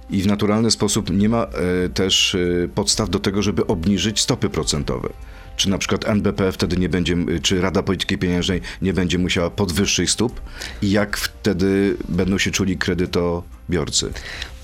I 0.10 0.22
w 0.22 0.28
naturalny 0.28 0.72
sposób 0.72 1.10
nie 1.10 1.30
ma 1.30 1.44
e, 1.44 1.90
też 1.90 2.36
e, 2.36 2.68
podstaw 2.76 3.10
do 3.10 3.20
tego, 3.20 3.42
żeby 3.42 3.68
obniżyć 3.68 4.20
stopy 4.20 4.50
procentowe. 4.50 5.10
Czy 5.56 5.70
na 5.70 5.78
przykład 5.78 6.08
NBP 6.08 6.52
wtedy 6.52 6.78
nie 6.78 6.90
będzie, 6.90 7.16
czy 7.42 7.62
Rada 7.62 7.84
Polityki 7.84 8.18
Pieniężnej 8.18 8.62
nie 8.82 8.94
będzie 8.94 9.18
musiała 9.18 9.50
podwyższyć 9.50 10.10
stóp? 10.10 10.42
I 10.82 10.92
jak 10.92 11.18
wtedy 11.18 11.98
będą 12.10 12.38
się 12.38 12.52
czuli 12.52 12.78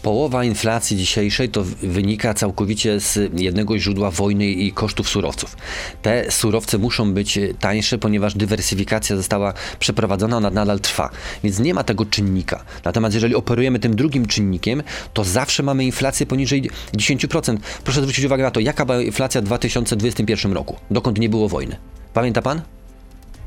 Połowa 0.06 0.44
inflacji 0.44 0.98
dzisiejszej 0.98 1.50
to 1.50 1.64
wynika 1.84 2.34
całkowicie 2.34 3.00
z 3.00 3.20
jednego 3.40 3.80
źródła 3.80 4.12
wojny 4.12 4.48
i 4.48 4.72
kosztów 4.72 5.10
surowców. 5.10 5.58
Te 6.02 6.32
surowce 6.32 6.78
muszą 6.78 7.14
być 7.14 7.40
tańsze, 7.60 7.98
ponieważ 7.98 8.34
dywersyfikacja 8.34 9.16
została 9.16 9.54
przeprowadzona, 9.80 10.38
ona 10.38 10.50
nadal 10.50 10.80
trwa. 10.80 11.10
Więc 11.44 11.60
nie 11.60 11.74
ma 11.74 11.84
tego 11.84 12.06
czynnika. 12.06 12.64
Natomiast 12.84 13.16
jeżeli 13.16 13.36
operujemy 13.36 13.80
tym 13.80 13.96
drugim 13.96 14.26
czynnikiem, 14.26 14.84
to 15.14 15.24
zawsze 15.24 15.64
mamy 15.64 15.86
inflację 15.86 16.26
poniżej 16.26 16.70
10%. 16.94 17.58
Proszę 17.84 18.02
zwrócić 18.02 18.26
uwagę 18.26 18.44
na 18.44 18.52
to, 18.52 18.60
jaka 18.60 18.86
była 18.86 19.02
inflacja 19.02 19.42
w 19.42 19.44
2021 19.44 20.54
roku, 20.54 20.76
dokąd 20.92 21.20
nie 21.20 21.30
było 21.30 21.50
wojny. 21.50 21.78
Pamięta 22.14 22.42
pan? 22.42 22.75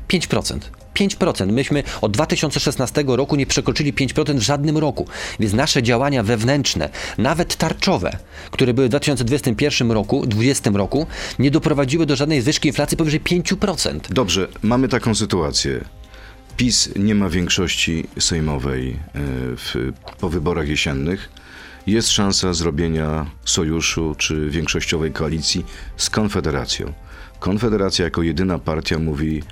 5%. 0.09 0.59
5%. 0.99 1.51
Myśmy 1.51 1.83
od 2.01 2.11
2016 2.11 3.03
roku 3.07 3.35
nie 3.35 3.45
przekroczyli 3.45 3.93
5% 3.93 4.35
w 4.35 4.41
żadnym 4.41 4.77
roku. 4.77 5.07
Więc 5.39 5.53
nasze 5.53 5.83
działania 5.83 6.23
wewnętrzne, 6.23 6.89
nawet 7.17 7.55
tarczowe, 7.55 8.17
które 8.51 8.73
były 8.73 8.87
w 8.87 8.89
2021 8.89 9.91
roku, 9.91 10.25
2020 10.25 10.69
roku, 10.73 11.07
nie 11.39 11.51
doprowadziły 11.51 12.05
do 12.05 12.15
żadnej 12.15 12.41
zwyżki 12.41 12.67
inflacji 12.67 12.97
powyżej 12.97 13.21
5%. 13.21 13.99
Dobrze, 14.09 14.47
mamy 14.61 14.87
taką 14.87 15.15
sytuację. 15.15 15.85
PiS 16.57 16.89
nie 16.95 17.15
ma 17.15 17.29
większości 17.29 18.07
sejmowej 18.19 18.89
e, 18.89 18.95
w, 19.55 19.91
po 20.19 20.29
wyborach 20.29 20.67
jesiennych. 20.67 21.29
Jest 21.87 22.09
szansa 22.09 22.53
zrobienia 22.53 23.25
sojuszu 23.45 24.15
czy 24.17 24.49
większościowej 24.49 25.11
koalicji 25.11 25.65
z 25.97 26.09
Konfederacją. 26.09 26.93
Konfederacja 27.39 28.05
jako 28.05 28.21
jedyna 28.21 28.59
partia 28.59 28.99
mówi: 28.99 29.43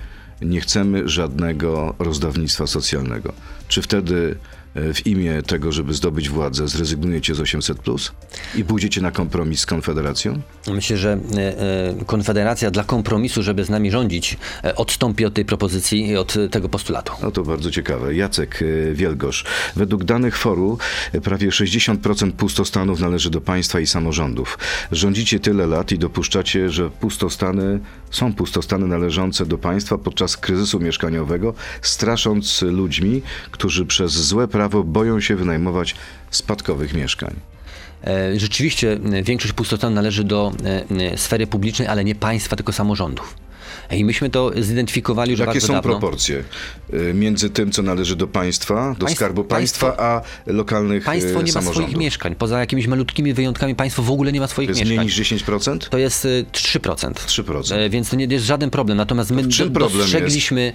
Nie 0.42 0.60
chcemy 0.60 1.08
żadnego 1.08 1.94
rozdawnictwa 1.98 2.66
socjalnego. 2.66 3.32
Czy 3.68 3.82
wtedy 3.82 4.36
e, 4.74 4.94
w 4.94 5.06
imię 5.06 5.42
tego, 5.42 5.72
żeby 5.72 5.94
zdobyć 5.94 6.28
władzę, 6.28 6.68
zrezygnujecie 6.68 7.34
z 7.34 7.40
800 7.40 7.78
plus 7.78 8.12
i 8.54 8.64
pójdziecie 8.64 9.00
na 9.00 9.10
kompromis 9.10 9.60
z 9.60 9.66
Konfederacją? 9.66 10.40
Myślę, 10.66 10.96
że 10.96 11.18
e, 11.36 11.60
e, 12.00 12.04
Konfederacja 12.06 12.70
dla 12.70 12.84
kompromisu, 12.84 13.42
żeby 13.42 13.64
z 13.64 13.70
nami 13.70 13.90
rządzić, 13.90 14.36
odstąpi 14.76 15.24
od 15.24 15.34
tej 15.34 15.44
propozycji 15.44 16.08
i 16.08 16.16
od 16.16 16.34
tego 16.50 16.68
postulatu. 16.68 17.12
No 17.22 17.30
to 17.30 17.42
bardzo 17.42 17.70
ciekawe. 17.70 18.14
Jacek 18.14 18.60
Wielgosz. 18.92 19.44
Według 19.76 20.04
danych 20.04 20.38
foru 20.38 20.78
prawie 21.22 21.48
60% 21.48 22.32
pustostanów 22.32 23.00
należy 23.00 23.30
do 23.30 23.40
państwa 23.40 23.80
i 23.80 23.86
samorządów. 23.86 24.58
Rządzicie 24.92 25.40
tyle 25.40 25.66
lat 25.66 25.92
i 25.92 25.98
dopuszczacie, 25.98 26.70
że 26.70 26.90
pustostany 26.90 27.80
są 28.10 28.34
pustostany 28.34 28.86
należące 28.86 29.46
do 29.46 29.58
państwa 29.58 29.98
podczas 29.98 30.36
kryzysu 30.36 30.80
mieszkaniowego, 30.80 31.54
strasząc 31.82 32.62
ludźmi, 32.62 33.22
którzy 33.50 33.86
przez 33.86 34.12
złe 34.12 34.48
prawo 34.48 34.84
boją 34.84 35.20
się 35.20 35.36
wynajmować 35.36 35.94
spadkowych 36.30 36.94
mieszkań. 36.94 37.34
E, 38.04 38.38
Rzeczywiście 38.38 38.92
e, 38.92 39.22
większość 39.22 39.52
pustostanów 39.52 39.94
należy 39.94 40.24
do 40.24 40.52
e, 40.90 41.18
sfery 41.18 41.46
publicznej, 41.46 41.88
ale 41.88 42.04
nie 42.04 42.14
państwa, 42.14 42.56
tylko 42.56 42.72
samorządów. 42.72 43.47
I 43.90 44.04
myśmy 44.04 44.30
to 44.30 44.50
zidentyfikowali 44.62 45.30
już 45.30 45.40
Jakie 45.40 45.52
bardzo 45.52 45.66
są 45.66 45.72
dawno. 45.72 45.90
proporcje 45.90 46.44
y, 46.94 47.14
między 47.14 47.50
tym, 47.50 47.70
co 47.72 47.82
należy 47.82 48.16
do 48.16 48.26
państwa, 48.26 48.94
do 48.98 49.06
Państwo- 49.06 49.16
skarbu 49.16 49.44
państwa, 49.44 49.96
a 49.98 50.20
lokalnych 50.46 51.04
Państwo 51.04 51.40
y, 51.40 51.44
nie 51.44 51.52
ma 51.52 51.62
swoich 51.62 51.96
mieszkań. 51.96 52.34
Poza 52.34 52.60
jakimiś 52.60 52.86
malutkimi 52.86 53.32
wyjątkami 53.34 53.74
państwo 53.74 54.02
w 54.02 54.10
ogóle 54.10 54.32
nie 54.32 54.40
ma 54.40 54.46
To 54.46 54.50
swoich 54.52 54.68
jest 54.68 54.80
mieszkań. 54.80 54.96
mniej 54.96 55.06
niż 55.06 55.16
10%? 55.44 55.78
To 55.88 55.98
jest 55.98 56.24
y, 56.24 56.44
3%. 56.52 57.12
3%. 57.26 57.74
E, 57.74 57.90
Więc 57.90 58.10
to 58.10 58.16
nie 58.16 58.24
jest 58.24 58.44
żaden 58.44 58.70
problem. 58.70 58.98
Natomiast 58.98 59.30
my 59.30 59.42
do- 59.42 59.68
dostrzegliśmy, 59.80 60.72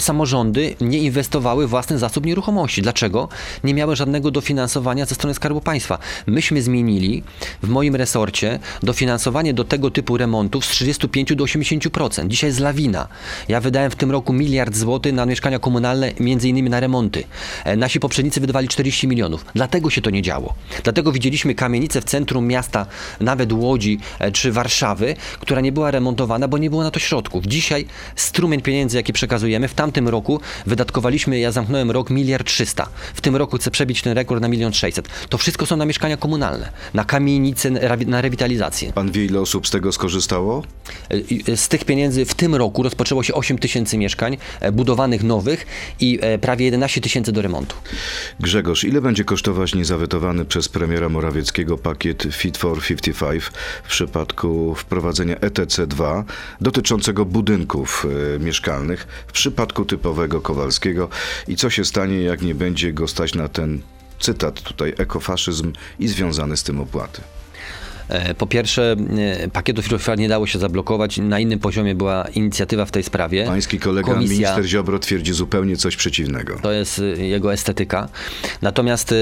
samorządy 0.00 0.74
nie 0.80 0.98
inwestowały 0.98 1.66
własny 1.66 1.98
zasób 1.98 2.26
nieruchomości. 2.26 2.82
Dlaczego? 2.82 3.28
Nie 3.64 3.74
miały 3.74 3.96
żadnego 3.96 4.30
dofinansowania 4.30 5.06
ze 5.06 5.14
strony 5.14 5.34
Skarbu 5.34 5.60
Państwa. 5.60 5.98
Myśmy 6.26 6.62
zmienili 6.62 7.22
w 7.62 7.68
moim 7.68 7.96
resorcie 7.96 8.58
dofinansowanie 8.82 9.54
do 9.54 9.64
tego 9.64 9.90
typu 9.90 10.16
remontów 10.16 10.64
z 10.64 10.68
35 10.68 11.34
do 11.36 11.44
80%. 11.44 12.28
Dzisiaj 12.28 12.52
jest 12.56 12.64
lawina. 12.64 13.08
Ja 13.48 13.60
wydałem 13.60 13.90
w 13.90 13.96
tym 13.96 14.10
roku 14.10 14.32
miliard 14.32 14.76
złotych 14.76 15.12
na 15.12 15.26
mieszkania 15.26 15.58
komunalne, 15.58 16.12
między 16.20 16.48
innymi 16.48 16.70
na 16.70 16.80
remonty. 16.80 17.24
E, 17.64 17.76
Nasi 17.76 18.00
poprzednicy 18.00 18.40
wydawali 18.40 18.68
40 18.68 19.08
milionów. 19.08 19.44
Dlatego 19.54 19.90
się 19.90 20.00
to 20.00 20.10
nie 20.10 20.22
działo. 20.22 20.54
Dlatego 20.84 21.12
widzieliśmy 21.12 21.54
kamienice 21.54 22.00
w 22.00 22.04
centrum 22.04 22.46
miasta, 22.46 22.86
nawet 23.20 23.52
Łodzi 23.52 23.98
e, 24.18 24.32
czy 24.32 24.52
Warszawy, 24.52 25.14
która 25.40 25.60
nie 25.60 25.72
była 25.72 25.90
remontowana, 25.90 26.48
bo 26.48 26.58
nie 26.58 26.70
było 26.70 26.82
na 26.82 26.90
to 26.90 26.98
środków. 26.98 27.46
Dzisiaj 27.46 27.86
strumień 28.16 28.60
pieniędzy, 28.62 28.96
jaki 28.96 29.12
przekazujemy, 29.12 29.68
w 29.68 29.74
tamtym 29.74 30.08
roku 30.08 30.40
wydatkowaliśmy, 30.66 31.38
ja 31.38 31.52
zamknąłem 31.52 31.90
rok 31.90 32.10
miliard 32.10 32.46
300. 32.46 32.88
W 33.14 33.20
tym 33.20 33.36
roku 33.36 33.56
chcę 33.56 33.70
przebić 33.70 34.02
ten 34.02 34.12
rekord 34.12 34.42
na 34.42 34.48
milion 34.48 34.72
600. 34.72 35.08
To 35.28 35.38
wszystko 35.38 35.66
są 35.66 35.76
na 35.76 35.84
mieszkania 35.86 36.16
komunalne, 36.16 36.68
na 36.94 37.04
kamienice, 37.04 37.70
na 38.06 38.20
rewitalizację. 38.20 38.92
Pan 38.92 39.10
wie, 39.12 39.24
ile 39.24 39.40
osób 39.40 39.66
z 39.66 39.70
tego 39.70 39.92
skorzystało? 39.92 40.62
E, 41.48 41.56
Z 41.56 41.68
tych 41.68 41.84
pieniędzy 41.84 42.24
w 42.24 42.34
tym 42.34 42.45
roku 42.54 42.82
rozpoczęło 42.82 43.22
się 43.22 43.34
8 43.34 43.58
tysięcy 43.58 43.98
mieszkań 43.98 44.36
e, 44.60 44.72
budowanych 44.72 45.22
nowych 45.22 45.66
i 46.00 46.18
e, 46.22 46.38
prawie 46.38 46.64
11 46.64 47.00
tysięcy 47.00 47.32
do 47.32 47.42
remontu. 47.42 47.76
Grzegorz, 48.40 48.84
ile 48.84 49.00
będzie 49.00 49.24
kosztować 49.24 49.74
niezawetowany 49.74 50.44
przez 50.44 50.68
premiera 50.68 51.08
Morawieckiego 51.08 51.78
pakiet 51.78 52.26
Fit 52.32 52.58
for 52.58 52.82
55 52.82 53.44
w 53.84 53.88
przypadku 53.88 54.74
wprowadzenia 54.74 55.36
ETC2 55.36 56.24
dotyczącego 56.60 57.24
budynków 57.24 58.06
e, 58.36 58.38
mieszkalnych 58.38 59.06
w 59.26 59.32
przypadku 59.32 59.84
typowego 59.84 60.40
Kowalskiego 60.40 61.08
i 61.48 61.56
co 61.56 61.70
się 61.70 61.84
stanie, 61.84 62.22
jak 62.22 62.42
nie 62.42 62.54
będzie 62.54 62.92
go 62.92 63.08
stać 63.08 63.34
na 63.34 63.48
ten 63.48 63.80
cytat 64.20 64.62
tutaj 64.62 64.94
ekofaszyzm 64.98 65.72
i 65.98 66.08
związane 66.08 66.56
z 66.56 66.62
tym 66.62 66.80
opłaty? 66.80 67.20
E, 68.08 68.34
Po 68.34 68.46
pierwsze, 68.46 68.96
e, 69.42 69.48
pakietu 69.48 69.82
Firofila 69.82 70.14
nie 70.16 70.28
dało 70.28 70.46
się 70.46 70.58
zablokować. 70.58 71.18
Na 71.18 71.40
innym 71.40 71.58
poziomie 71.58 71.94
była 71.94 72.24
inicjatywa 72.34 72.84
w 72.84 72.90
tej 72.90 73.02
sprawie. 73.02 73.44
Pański 73.46 73.78
kolega, 73.78 74.12
Komisja- 74.12 74.30
minister 74.30 74.64
Ziobro, 74.64 74.98
twierdzi 74.98 75.32
zupełnie 75.32 75.76
coś 75.76 75.96
przeciwnego. 75.96 76.58
To 76.62 76.72
jest 76.72 76.98
y, 76.98 77.26
jego 77.26 77.52
estetyka. 77.52 78.08
Natomiast 78.62 79.14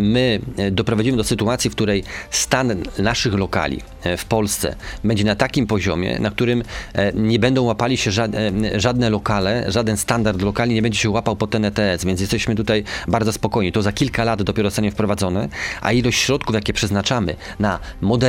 my 0.00 0.40
doprowadzimy 0.72 1.16
do 1.16 1.24
sytuacji, 1.24 1.70
w 1.70 1.72
której 1.74 2.04
stan 2.30 2.82
naszych 2.98 3.34
lokali 3.34 3.80
w 4.18 4.24
Polsce 4.24 4.76
będzie 5.04 5.24
na 5.24 5.34
takim 5.36 5.66
poziomie, 5.66 6.18
na 6.18 6.30
którym 6.30 6.62
e, 6.94 7.12
nie 7.12 7.38
będą 7.38 7.62
łapali 7.62 7.96
się 7.96 8.10
ża- 8.10 8.34
e, 8.74 8.80
żadne 8.80 9.10
lokale, 9.10 9.64
żaden 9.68 9.96
standard 9.96 10.42
lokali 10.42 10.74
nie 10.74 10.82
będzie 10.82 10.98
się 10.98 11.10
łapał 11.10 11.36
pod 11.36 11.50
ten 11.50 11.64
ETS, 11.64 12.04
więc 12.04 12.20
jesteśmy 12.20 12.54
tutaj 12.54 12.84
bardzo 13.08 13.32
spokojni. 13.32 13.72
To 13.72 13.82
za 13.82 13.92
kilka 13.92 14.24
lat 14.24 14.42
dopiero 14.42 14.70
zostanie 14.70 14.90
wprowadzone, 14.90 15.48
a 15.80 15.92
ilość 15.92 16.18
środków, 16.20 16.54
jakie 16.54 16.72
przeznaczamy 16.72 17.36
na 17.58 17.78
modernizację, 18.00 18.21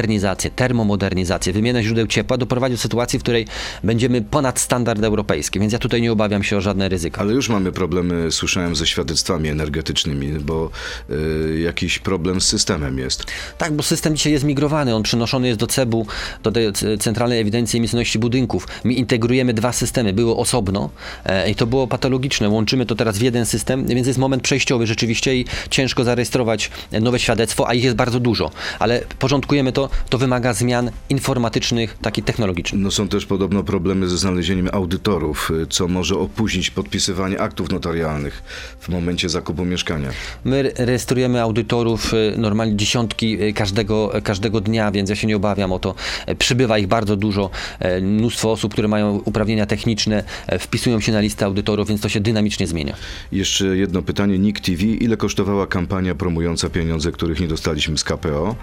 termomodernizację, 0.56 1.54
wymianę 1.54 1.84
źródeł 1.84 2.08
ciepła 2.08 2.38
doprowadzi 2.38 2.76
do 2.76 2.82
sytuacji, 2.82 3.20
w 3.20 3.22
której 3.22 3.46
będziemy 3.84 4.22
ponad 4.22 4.60
standard 4.60 5.04
europejski, 5.04 5.60
więc 5.60 5.74
ja 5.74 5.80
tutaj 5.80 6.02
nie 6.02 6.12
obawiam 6.12 6.44
się 6.44 6.58
o 6.58 6.62
żadne 6.62 6.90
ryzyka. 6.90 7.22
Ale 7.22 7.34
już 7.34 7.50
mamy 7.50 7.72
problemy, 7.72 8.32
słyszałem, 8.32 8.76
ze 8.76 8.88
świadectwami 8.88 9.50
energetycznymi, 9.50 10.32
bo 10.40 10.70
y, 11.10 11.60
jakiś 11.60 12.00
problem 12.00 12.42
z 12.42 12.46
systemem 12.46 13.00
jest. 13.00 13.26
Tak, 13.58 13.74
bo 13.74 13.84
system 13.84 14.16
dzisiaj 14.16 14.34
jest 14.34 14.46
migrowany, 14.46 14.96
on 14.96 15.04
przenoszony 15.04 15.48
jest 15.48 15.60
do 15.60 15.68
CEB-u, 15.68 16.06
do 16.44 16.52
Centralnej 17.00 17.40
Ewidencji 17.40 17.78
Emisyjności 17.78 18.20
Budynków. 18.20 18.68
My 18.84 18.94
integrujemy 18.94 19.54
dwa 19.54 19.74
systemy, 19.74 20.14
było 20.14 20.38
osobno 20.38 20.90
e, 21.26 21.50
i 21.52 21.56
to 21.56 21.68
było 21.68 21.88
patologiczne. 21.88 22.50
Łączymy 22.50 22.86
to 22.86 22.96
teraz 22.96 23.18
w 23.18 23.22
jeden 23.22 23.46
system, 23.46 23.86
więc 23.88 24.08
jest 24.08 24.20
moment 24.20 24.44
przejściowy 24.44 24.88
rzeczywiście 24.88 25.36
i 25.36 25.46
ciężko 25.70 26.04
zarejestrować 26.04 26.72
nowe 27.02 27.20
świadectwo, 27.20 27.68
a 27.68 27.74
ich 27.74 27.84
jest 27.84 27.96
bardzo 27.96 28.20
dużo. 28.20 28.52
Ale 28.80 29.02
porządkujemy 29.20 29.72
to, 29.72 29.83
to 30.10 30.18
wymaga 30.18 30.54
zmian 30.54 30.92
informatycznych, 31.10 31.98
takich 32.02 32.26
technologicznych. 32.26 32.82
No 32.82 32.92
są 32.92 33.08
też 33.08 33.26
podobno 33.26 33.64
problemy 33.64 34.10
ze 34.10 34.18
znalezieniem 34.18 34.70
audytorów, 34.72 35.52
co 35.70 35.88
może 35.88 36.16
opóźnić 36.18 36.70
podpisywanie 36.70 37.42
aktów 37.42 37.72
notarialnych 37.72 38.44
w 38.80 38.90
momencie 38.90 39.30
zakupu 39.30 39.66
mieszkania. 39.66 40.10
My 40.44 40.58
re- 40.58 40.72
rejestrujemy 40.86 41.42
audytorów 41.42 42.14
y, 42.14 42.34
normalnie 42.38 42.76
dziesiątki 42.76 43.44
y, 43.44 43.54
każdego, 43.54 44.12
każdego 44.24 44.62
dnia, 44.62 44.92
więc 44.92 45.10
ja 45.10 45.16
się 45.16 45.28
nie 45.28 45.36
obawiam 45.36 45.72
o 45.72 45.80
to. 45.80 45.96
E, 46.26 46.36
Przybywa 46.36 46.78
ich 46.78 46.88
bardzo 46.88 47.16
dużo. 47.16 47.50
E, 47.80 48.02
Mnóstwo 48.02 48.52
osób, 48.52 48.72
które 48.74 48.88
mają 48.88 49.18
uprawnienia 49.26 49.66
techniczne, 49.66 50.24
e, 50.48 50.60
wpisują 50.60 51.00
się 51.00 51.12
na 51.12 51.20
listę 51.20 51.46
audytorów, 51.46 51.88
więc 51.88 52.02
to 52.02 52.10
się 52.10 52.20
dynamicznie 52.20 52.68
zmienia. 52.68 52.96
Jeszcze 53.32 53.78
jedno 53.78 54.02
pytanie. 54.02 54.40
NIK 54.40 54.60
TV. 54.60 54.84
Ile 54.84 55.18
kosztowała 55.18 55.68
kampania 55.68 56.16
promująca 56.16 56.70
pieniądze, 56.70 57.12
których 57.12 57.40
nie 57.40 57.48
dostaliśmy 57.48 57.98
z 57.98 58.04
KPO? 58.04 58.56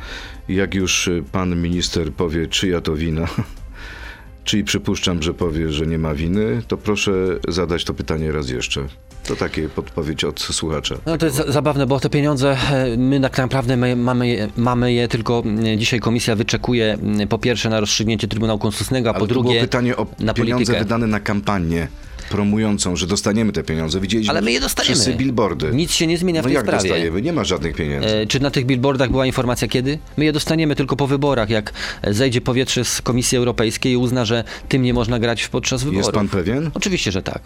Jak 0.55 0.75
już 0.75 1.09
y, 1.09 1.23
pan 1.33 1.63
minister 1.63 2.13
powie, 2.13 2.47
czyja 2.47 2.81
to 2.81 2.95
wina, 2.97 3.27
czyli 4.45 4.65
przypuszczam, 4.65 5.23
że 5.23 5.35
powie, 5.35 5.73
że 5.73 5.87
nie 5.87 5.99
ma 5.99 6.15
winy, 6.15 6.63
to 6.69 6.77
proszę 6.77 7.13
zadać 7.49 7.85
to 7.85 7.95
pytanie 7.95 8.33
raz 8.33 8.49
jeszcze. 8.51 8.85
To 9.29 9.37
takie 9.37 9.69
podpowiedź 9.69 10.25
od 10.25 10.41
słuchacza. 10.41 10.95
No 11.07 11.19
to 11.19 11.27
jest 11.27 11.37
za- 11.39 11.53
zabawne, 11.53 11.87
bo 11.87 12.01
te 12.01 12.11
pieniądze 12.11 12.57
e, 12.73 12.97
my 12.97 13.21
tak 13.21 13.39
naprawdę 13.39 13.77
my 13.77 13.97
mamy, 13.97 14.29
je, 14.29 14.49
mamy 14.57 14.93
je 14.93 15.09
tylko 15.09 15.43
dzisiaj 15.77 16.01
komisja 16.01 16.37
wyczekuje 16.37 16.99
po 17.29 17.39
pierwsze 17.39 17.71
na 17.71 17.81
rozstrzygnięcie 17.81 18.29
Trybunału 18.29 18.59
Konstytucyjnego, 18.59 19.09
a 19.11 19.13
Ale 19.13 19.21
po 19.21 19.27
to 19.27 19.33
było 19.33 19.45
drugie 19.45 19.61
pytanie 19.61 19.97
o 19.97 20.07
na 20.21 20.35
pieniądze 20.35 20.53
politykę. 20.65 20.79
wydane 20.79 21.07
na 21.07 21.21
kampanię 21.21 21.89
promującą, 22.31 22.97
że 22.97 23.07
dostaniemy 23.07 23.53
te 23.53 23.62
pieniądze. 23.62 24.01
Widzieliśmy 24.01 24.31
Ale 24.31 24.43
my 24.43 24.53
je 24.53 24.61
dostaniemy. 24.61 24.95
wszyscy 24.95 25.14
billboardy. 25.14 25.71
Nic 25.73 25.93
się 25.93 26.07
nie 26.07 26.19
zmienia 26.19 26.40
w 26.43 26.45
no 26.45 26.49
tej 26.49 26.55
jak 26.55 26.64
sprawie. 26.64 26.83
dostajemy? 26.88 27.23
Nie 27.23 27.33
ma 27.33 27.45
żadnych 27.45 27.77
pieniędzy. 27.77 28.09
E, 28.09 28.27
Czy 28.27 28.40
na 28.40 28.51
tych 28.51 28.66
billboardach 28.66 29.11
była 29.11 29.27
informacja 29.27 29.69
kiedy? 29.69 29.99
My 30.16 30.25
je 30.25 30.33
dostaniemy 30.33 30.77
tylko 30.77 30.97
po 30.97 31.07
wyborach, 31.07 31.51
jak 31.51 31.73
zejdzie 32.11 32.40
powietrze 32.40 32.85
z 32.85 33.03
Komisji 33.03 33.38
Europejskiej 33.38 33.93
i 33.93 33.97
uzna, 33.97 34.25
że 34.25 34.45
tym 34.69 34.83
nie 34.83 34.95
można 34.95 35.19
grać 35.19 35.49
podczas 35.49 35.83
wyborów. 35.85 35.99
Jest 36.07 36.12
pan 36.14 36.29
pewien? 36.29 36.71
Oczywiście, 36.75 37.12
że 37.12 37.23
tak. 37.23 37.43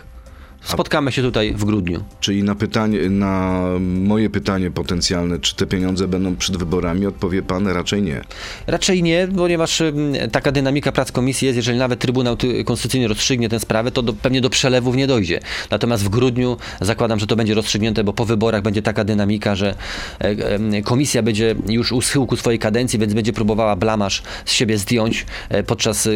Spotkamy 0.65 1.13
się 1.13 1.23
tutaj 1.23 1.55
w 1.55 1.65
grudniu. 1.65 2.05
Czyli 2.21 2.43
na 2.43 2.55
pytanie, 2.55 3.11
na 3.11 3.65
moje 3.81 4.31
pytanie 4.31 4.71
potencjalne, 4.71 5.39
czy 5.39 5.57
te 5.57 5.67
pieniądze 5.67 6.09
będą 6.09 6.37
przed 6.37 6.57
wyborami, 6.57 7.07
odpowie 7.07 7.43
pan 7.43 7.67
raczej 7.67 8.03
nie. 8.03 8.21
Raczej 8.67 9.03
nie, 9.03 9.29
ponieważ 9.37 9.81
mm, 9.81 10.31
taka 10.31 10.53
dynamika 10.53 10.93
prac 10.93 11.13
komisji 11.13 11.47
jest, 11.47 11.57
jeżeli 11.57 11.79
nawet 11.79 12.01
Trybunał 12.01 12.37
Ty- 12.37 12.65
Konstytucyjny 12.65 13.09
rozstrzygnie 13.09 13.49
tę 13.49 13.61
sprawę, 13.61 13.91
to 13.91 14.03
do, 14.03 14.13
pewnie 14.13 14.41
do 14.41 14.51
przelewów 14.51 14.97
nie 14.97 15.07
dojdzie. 15.07 15.41
Natomiast 15.71 16.05
w 16.05 16.09
grudniu 16.09 16.57
zakładam, 16.81 17.19
że 17.19 17.27
to 17.27 17.37
będzie 17.37 17.55
rozstrzygnięte, 17.55 18.05
bo 18.05 18.13
po 18.13 18.25
wyborach 18.25 18.63
będzie 18.63 18.83
taka 18.83 19.05
dynamika, 19.05 19.55
że 19.55 19.75
e, 20.21 20.25
e, 20.73 20.83
komisja 20.83 21.23
będzie 21.23 21.55
już 21.69 21.93
u 21.93 22.01
schyłku 22.01 22.37
swojej 22.37 22.59
kadencji, 22.59 22.99
więc 22.99 23.15
będzie 23.15 23.33
próbowała 23.33 23.77
blamaż 23.77 24.23
z 24.45 24.53
siebie 24.53 24.79
zdjąć 24.79 25.27
e, 25.49 25.63
podczas, 25.63 26.09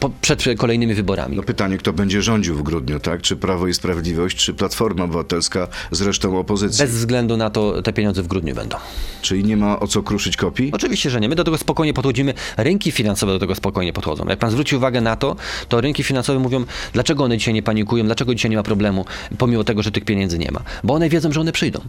po, 0.00 0.10
przed 0.20 0.44
kolejnymi 0.58 0.94
wyborami. 0.94 1.36
No 1.36 1.42
pytanie, 1.42 1.78
kto 1.78 1.92
będzie 1.92 2.22
rządził 2.22 2.54
w 2.54 2.62
grudniu, 2.62 3.00
tak? 3.00 3.22
Czy 3.22 3.36
Prawo 3.36 3.68
i 3.68 3.73
Sprawiedliwość, 3.74 4.36
czy 4.36 4.54
Platforma 4.54 5.04
Obywatelska 5.04 5.68
z 5.90 6.02
resztą 6.02 6.38
opozycji? 6.38 6.84
Bez 6.84 6.94
względu 6.94 7.36
na 7.36 7.50
to 7.50 7.82
te 7.82 7.92
pieniądze 7.92 8.22
w 8.22 8.26
grudniu 8.26 8.54
będą. 8.54 8.76
Czyli 9.22 9.44
nie 9.44 9.56
ma 9.56 9.80
o 9.80 9.86
co 9.86 10.02
kruszyć 10.02 10.36
kopii? 10.36 10.70
Oczywiście, 10.72 11.10
że 11.10 11.20
nie. 11.20 11.28
My 11.28 11.34
do 11.34 11.44
tego 11.44 11.58
spokojnie 11.58 11.94
podchodzimy. 11.94 12.34
Rynki 12.56 12.92
finansowe 12.92 13.32
do 13.32 13.38
tego 13.38 13.54
spokojnie 13.54 13.92
podchodzą. 13.92 14.24
Jak 14.28 14.38
pan 14.38 14.50
zwróci 14.50 14.76
uwagę 14.76 15.00
na 15.00 15.16
to, 15.16 15.36
to 15.68 15.80
rynki 15.80 16.04
finansowe 16.04 16.38
mówią, 16.38 16.64
dlaczego 16.92 17.24
one 17.24 17.38
dzisiaj 17.38 17.54
nie 17.54 17.62
panikują, 17.62 18.04
dlaczego 18.04 18.34
dzisiaj 18.34 18.50
nie 18.50 18.56
ma 18.56 18.62
problemu, 18.62 19.04
pomimo 19.38 19.64
tego, 19.64 19.82
że 19.82 19.90
tych 19.90 20.04
pieniędzy 20.04 20.38
nie 20.38 20.50
ma. 20.50 20.60
Bo 20.84 20.94
one 20.94 21.08
wiedzą, 21.08 21.32
że 21.32 21.40
one 21.40 21.52
przyjdą. 21.52 21.80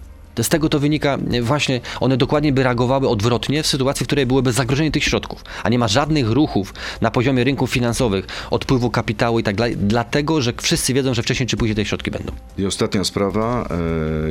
Z 0.41 0.50
tego 0.50 0.69
to 0.69 0.80
wynika 0.80 1.17
właśnie, 1.41 1.82
one 2.00 2.17
dokładnie 2.17 2.54
by 2.54 2.63
reagowały 2.63 3.10
odwrotnie 3.10 3.63
w 3.63 3.67
sytuacji, 3.67 4.04
w 4.04 4.08
której 4.08 4.26
byłoby 4.26 4.52
zagrożenie 4.52 4.91
tych 4.91 5.04
środków, 5.04 5.43
a 5.63 5.69
nie 5.69 5.80
ma 5.80 5.88
żadnych 5.88 6.30
ruchów 6.32 6.74
na 7.02 7.12
poziomie 7.12 7.43
rynków 7.43 7.71
finansowych, 7.71 8.26
odpływu 8.52 8.89
kapitału 8.89 9.39
i 9.39 9.43
tak 9.43 9.56
dalej, 9.56 9.78
dlatego, 9.78 10.41
że 10.41 10.54
wszyscy 10.62 10.93
wiedzą, 10.93 11.13
że 11.13 11.24
wcześniej 11.24 11.48
czy 11.48 11.58
później 11.58 11.76
te 11.76 11.86
środki 11.86 12.12
będą. 12.12 12.34
I 12.58 12.65
ostatnia 12.65 13.04
sprawa. 13.04 13.67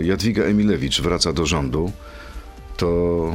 e, 0.00 0.04
Jadwiga 0.04 0.42
Emilewicz 0.42 1.00
wraca 1.00 1.32
do 1.32 1.46
rządu. 1.46 1.92
To 2.76 3.30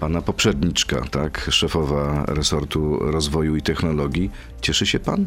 pana 0.00 0.22
poprzedniczka, 0.22 1.00
tak? 1.10 1.48
Szefowa 1.50 2.24
resortu 2.28 2.98
rozwoju 2.98 3.56
i 3.56 3.62
technologii. 3.62 4.30
Cieszy 4.60 4.86
się 4.86 5.00
pan? 5.00 5.26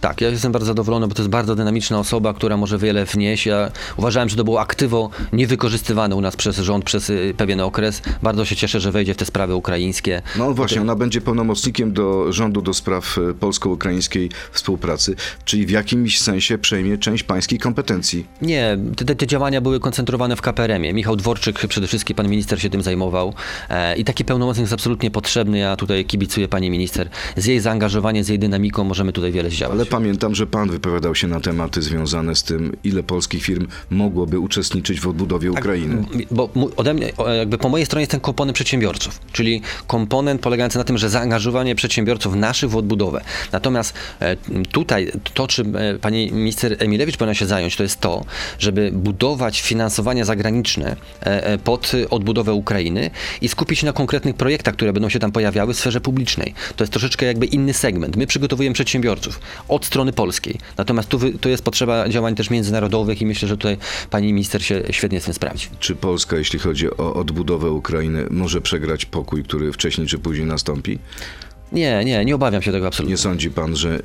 Tak, 0.00 0.20
ja 0.20 0.28
jestem 0.28 0.52
bardzo 0.52 0.66
zadowolony, 0.66 1.08
bo 1.08 1.14
to 1.14 1.22
jest 1.22 1.30
bardzo 1.30 1.54
dynamiczna 1.54 1.98
osoba, 1.98 2.34
która 2.34 2.56
może 2.56 2.78
wiele 2.78 3.04
wnieść. 3.04 3.46
Ja 3.46 3.70
uważałem, 3.96 4.28
że 4.28 4.36
to 4.36 4.44
było 4.44 4.60
aktywo 4.60 5.10
niewykorzystywane 5.32 6.16
u 6.16 6.20
nas 6.20 6.36
przez 6.36 6.58
rząd 6.58 6.84
przez 6.84 7.10
y, 7.10 7.34
pewien 7.36 7.60
okres. 7.60 8.02
Bardzo 8.22 8.44
się 8.44 8.56
cieszę, 8.56 8.80
że 8.80 8.92
wejdzie 8.92 9.14
w 9.14 9.16
te 9.16 9.24
sprawy 9.24 9.54
ukraińskie. 9.54 10.22
No 10.38 10.54
właśnie, 10.54 10.80
ona 10.80 10.96
będzie 10.96 11.20
pełnomocnikiem 11.20 11.92
do 11.92 12.32
rządu 12.32 12.62
do 12.62 12.74
spraw 12.74 13.18
e, 13.18 13.34
polsko-ukraińskiej 13.34 14.30
współpracy, 14.52 15.14
czyli 15.44 15.66
w 15.66 15.70
jakimś 15.70 16.20
sensie 16.20 16.58
przejmie 16.58 16.98
część 16.98 17.22
pańskiej 17.22 17.58
kompetencji. 17.58 18.26
Nie, 18.42 18.78
te, 18.96 19.14
te 19.14 19.26
działania 19.26 19.60
były 19.60 19.80
koncentrowane 19.80 20.36
w 20.36 20.42
KPRM-ie. 20.42 20.92
Michał 20.92 21.16
Dworczyk, 21.16 21.66
przede 21.68 21.86
wszystkim 21.86 22.16
pan 22.16 22.28
minister 22.28 22.62
się 22.62 22.70
tym 22.70 22.82
zajmował 22.82 23.34
e, 23.68 23.96
i 23.96 24.04
taki 24.04 24.24
pełnomocnik 24.24 24.62
jest 24.62 24.72
absolutnie 24.72 25.10
potrzebny. 25.10 25.58
Ja 25.58 25.76
tutaj 25.76 26.04
kibicuję 26.04 26.48
pani 26.48 26.70
minister. 26.70 27.08
Z 27.36 27.46
jej 27.46 27.60
zaangażowaniem, 27.60 28.24
z 28.24 28.28
jej 28.28 28.38
dynamiką 28.38 28.84
możemy 28.84 29.12
tutaj 29.12 29.32
wiele 29.32 29.50
zdziałać. 29.50 29.74
Ale 29.74 29.86
pamiętam, 29.88 30.34
że 30.34 30.46
pan 30.46 30.70
wypowiadał 30.70 31.14
się 31.14 31.26
na 31.26 31.40
tematy 31.40 31.82
związane 31.82 32.34
z 32.34 32.42
tym, 32.42 32.76
ile 32.84 33.02
polskich 33.02 33.42
firm 33.42 33.66
mogłoby 33.90 34.38
uczestniczyć 34.38 35.00
w 35.00 35.08
odbudowie 35.08 35.52
Ukrainy. 35.52 36.04
Bo 36.30 36.50
ode 36.76 36.94
mnie, 36.94 37.12
jakby 37.38 37.58
po 37.58 37.68
mojej 37.68 37.86
stronie 37.86 38.02
jest 38.02 38.10
ten 38.10 38.20
komponent 38.20 38.54
przedsiębiorców, 38.54 39.20
czyli 39.32 39.62
komponent 39.86 40.40
polegający 40.40 40.78
na 40.78 40.84
tym, 40.84 40.98
że 40.98 41.10
zaangażowanie 41.10 41.74
przedsiębiorców 41.74 42.34
naszych 42.34 42.70
w 42.70 42.76
odbudowę. 42.76 43.24
Natomiast 43.52 43.94
e, 44.20 44.36
tutaj 44.70 45.12
to, 45.34 45.46
czym 45.46 45.76
e, 45.76 45.98
pani 45.98 46.32
minister 46.32 46.76
Emilewicz 46.78 47.16
powinna 47.16 47.34
się 47.34 47.46
zająć, 47.46 47.76
to 47.76 47.82
jest 47.82 48.00
to, 48.00 48.24
żeby 48.58 48.90
budować 48.92 49.60
finansowania 49.60 50.24
zagraniczne 50.24 50.96
e, 51.20 51.58
pod 51.58 51.92
odbudowę 52.10 52.54
Ukrainy 52.54 53.10
i 53.40 53.48
skupić 53.48 53.78
się 53.78 53.86
na 53.86 53.92
konkretnych 53.92 54.36
projektach, 54.36 54.74
które 54.74 54.92
będą 54.92 55.08
się 55.08 55.18
tam 55.18 55.32
pojawiały 55.32 55.74
w 55.74 55.76
sferze 55.76 56.00
publicznej. 56.00 56.54
To 56.76 56.84
jest 56.84 56.92
troszeczkę 56.92 57.26
jakby 57.26 57.46
inny 57.46 57.74
segment. 57.74 58.16
My 58.16 58.26
przygotowujemy 58.26 58.74
przedsiębiorców 58.74 59.40
od 59.78 59.86
strony 59.86 60.12
polskiej. 60.12 60.58
Natomiast 60.76 61.08
tu, 61.08 61.18
tu 61.40 61.48
jest 61.48 61.64
potrzeba 61.64 62.08
działań 62.08 62.34
też 62.34 62.50
międzynarodowych 62.50 63.22
i 63.22 63.26
myślę, 63.26 63.48
że 63.48 63.56
tutaj 63.56 63.76
pani 64.10 64.26
minister 64.26 64.62
się 64.62 64.82
świetnie 64.90 65.20
z 65.20 65.24
tym 65.24 65.34
sprawdzi. 65.34 65.68
Czy 65.80 65.94
Polska, 65.94 66.36
jeśli 66.36 66.58
chodzi 66.58 66.90
o 66.90 67.14
odbudowę 67.14 67.70
Ukrainy, 67.70 68.26
może 68.30 68.60
przegrać 68.60 69.04
pokój, 69.04 69.44
który 69.44 69.72
wcześniej 69.72 70.06
czy 70.06 70.18
później 70.18 70.46
nastąpi? 70.46 70.98
Nie, 71.72 72.04
nie, 72.04 72.24
nie 72.24 72.34
obawiam 72.34 72.62
się 72.62 72.72
tego 72.72 72.86
absolutnie. 72.86 73.12
Nie 73.12 73.18
sądzi 73.18 73.50
pan, 73.50 73.76
że 73.76 73.98
y, 73.98 74.00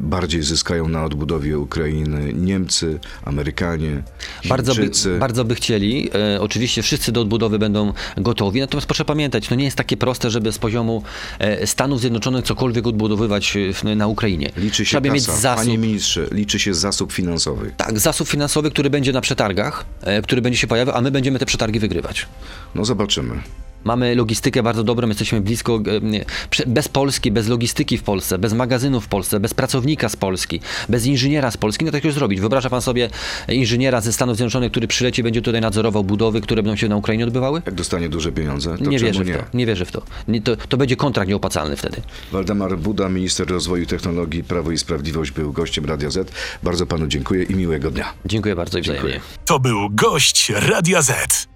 bardziej 0.00 0.42
zyskają 0.42 0.88
na 0.88 1.04
odbudowie 1.04 1.58
Ukrainy 1.58 2.32
Niemcy, 2.32 2.98
Amerykanie, 3.24 4.02
Bardzo 4.48 4.74
by, 4.74 4.90
bardzo 5.18 5.44
by 5.44 5.54
chcieli. 5.54 6.10
E, 6.34 6.40
oczywiście 6.40 6.82
wszyscy 6.82 7.12
do 7.12 7.20
odbudowy 7.20 7.58
będą 7.58 7.92
gotowi, 8.16 8.60
natomiast 8.60 8.86
proszę 8.86 9.04
pamiętać, 9.04 9.48
to 9.48 9.54
nie 9.54 9.64
jest 9.64 9.76
takie 9.76 9.96
proste, 9.96 10.30
żeby 10.30 10.52
z 10.52 10.58
poziomu 10.58 11.02
e, 11.38 11.66
Stanów 11.66 12.00
Zjednoczonych 12.00 12.44
cokolwiek 12.44 12.86
odbudowywać 12.86 13.56
e, 13.84 13.94
na 13.94 14.06
Ukrainie. 14.06 14.50
Liczy 14.56 14.84
się 14.84 14.90
Trzeba 14.90 15.14
mieć 15.14 15.26
kasa. 15.26 15.38
zasób. 15.38 15.64
Panie 15.64 15.78
ministrze, 15.78 16.26
liczy 16.30 16.58
się 16.58 16.74
zasób 16.74 17.12
finansowy. 17.12 17.72
Tak, 17.76 17.98
zasób 17.98 18.28
finansowy, 18.28 18.70
który 18.70 18.90
będzie 18.90 19.12
na 19.12 19.20
przetargach, 19.20 19.84
e, 20.02 20.22
który 20.22 20.42
będzie 20.42 20.58
się 20.58 20.66
pojawiał, 20.66 20.96
a 20.96 21.00
my 21.00 21.10
będziemy 21.10 21.38
te 21.38 21.46
przetargi 21.46 21.80
wygrywać. 21.80 22.26
No 22.74 22.84
zobaczymy. 22.84 23.40
Mamy 23.86 24.14
logistykę 24.14 24.62
bardzo 24.62 24.84
dobrą, 24.84 25.08
jesteśmy 25.08 25.40
blisko. 25.40 25.80
e, 25.96 26.00
nie, 26.00 26.24
Bez 26.66 26.88
Polski, 26.88 27.30
bez 27.30 27.48
logistyki 27.48 27.98
w 27.98 28.02
Polsce, 28.02 28.38
bez 28.38 28.52
magazynów 28.52 29.04
w 29.04 29.08
Polsce, 29.08 29.40
bez 29.40 29.54
pracownika 29.54 30.08
z 30.08 30.16
Polski, 30.16 30.60
bez 30.88 31.06
inżyniera 31.06 31.50
z 31.50 31.56
Polski, 31.56 31.84
no 31.84 31.92
tak 31.92 32.04
już 32.04 32.14
zrobić. 32.14 32.40
Wyobraża 32.40 32.70
pan 32.70 32.82
sobie 32.82 33.10
inżyniera 33.48 34.00
ze 34.00 34.12
Stanów 34.12 34.36
Zjednoczonych, 34.36 34.70
który 34.70 34.86
przyleci, 34.86 35.22
będzie 35.22 35.42
tutaj 35.42 35.60
nadzorował 35.60 36.04
budowy, 36.04 36.40
które 36.40 36.62
będą 36.62 36.76
się 36.76 36.88
na 36.88 36.96
Ukrainie 36.96 37.24
odbywały? 37.24 37.62
Jak 37.66 37.74
dostanie 37.74 38.08
duże 38.08 38.32
pieniądze, 38.32 38.78
to 38.78 38.90
nie 38.90 38.98
wierzę 38.98 39.24
w 39.24 39.26
nie? 39.26 39.34
to. 39.34 39.44
Nie 39.54 39.66
wierzę 39.66 39.84
w 39.84 39.92
to. 39.92 40.02
Nie, 40.28 40.40
to. 40.42 40.56
To 40.56 40.76
będzie 40.76 40.96
kontrakt 40.96 41.28
nieopłacalny 41.28 41.76
wtedy. 41.76 42.00
Waldemar 42.32 42.78
Buda, 42.78 43.08
minister 43.08 43.48
rozwoju 43.48 43.86
technologii, 43.86 44.44
Prawo 44.44 44.70
i 44.72 44.78
Sprawiedliwość, 44.78 45.30
był 45.30 45.52
gościem 45.52 45.84
Radia 45.84 46.10
Z. 46.10 46.32
Bardzo 46.62 46.86
panu 46.86 47.06
dziękuję 47.06 47.42
i 47.42 47.54
miłego 47.54 47.90
dnia. 47.90 48.12
Dziękuję 48.24 48.56
bardzo 48.56 48.78
i 48.78 48.82
Dziękuję. 48.82 49.20
To 49.44 49.58
był 49.58 49.90
gość 49.90 50.52
Radia 50.54 51.02
Z. 51.02 51.55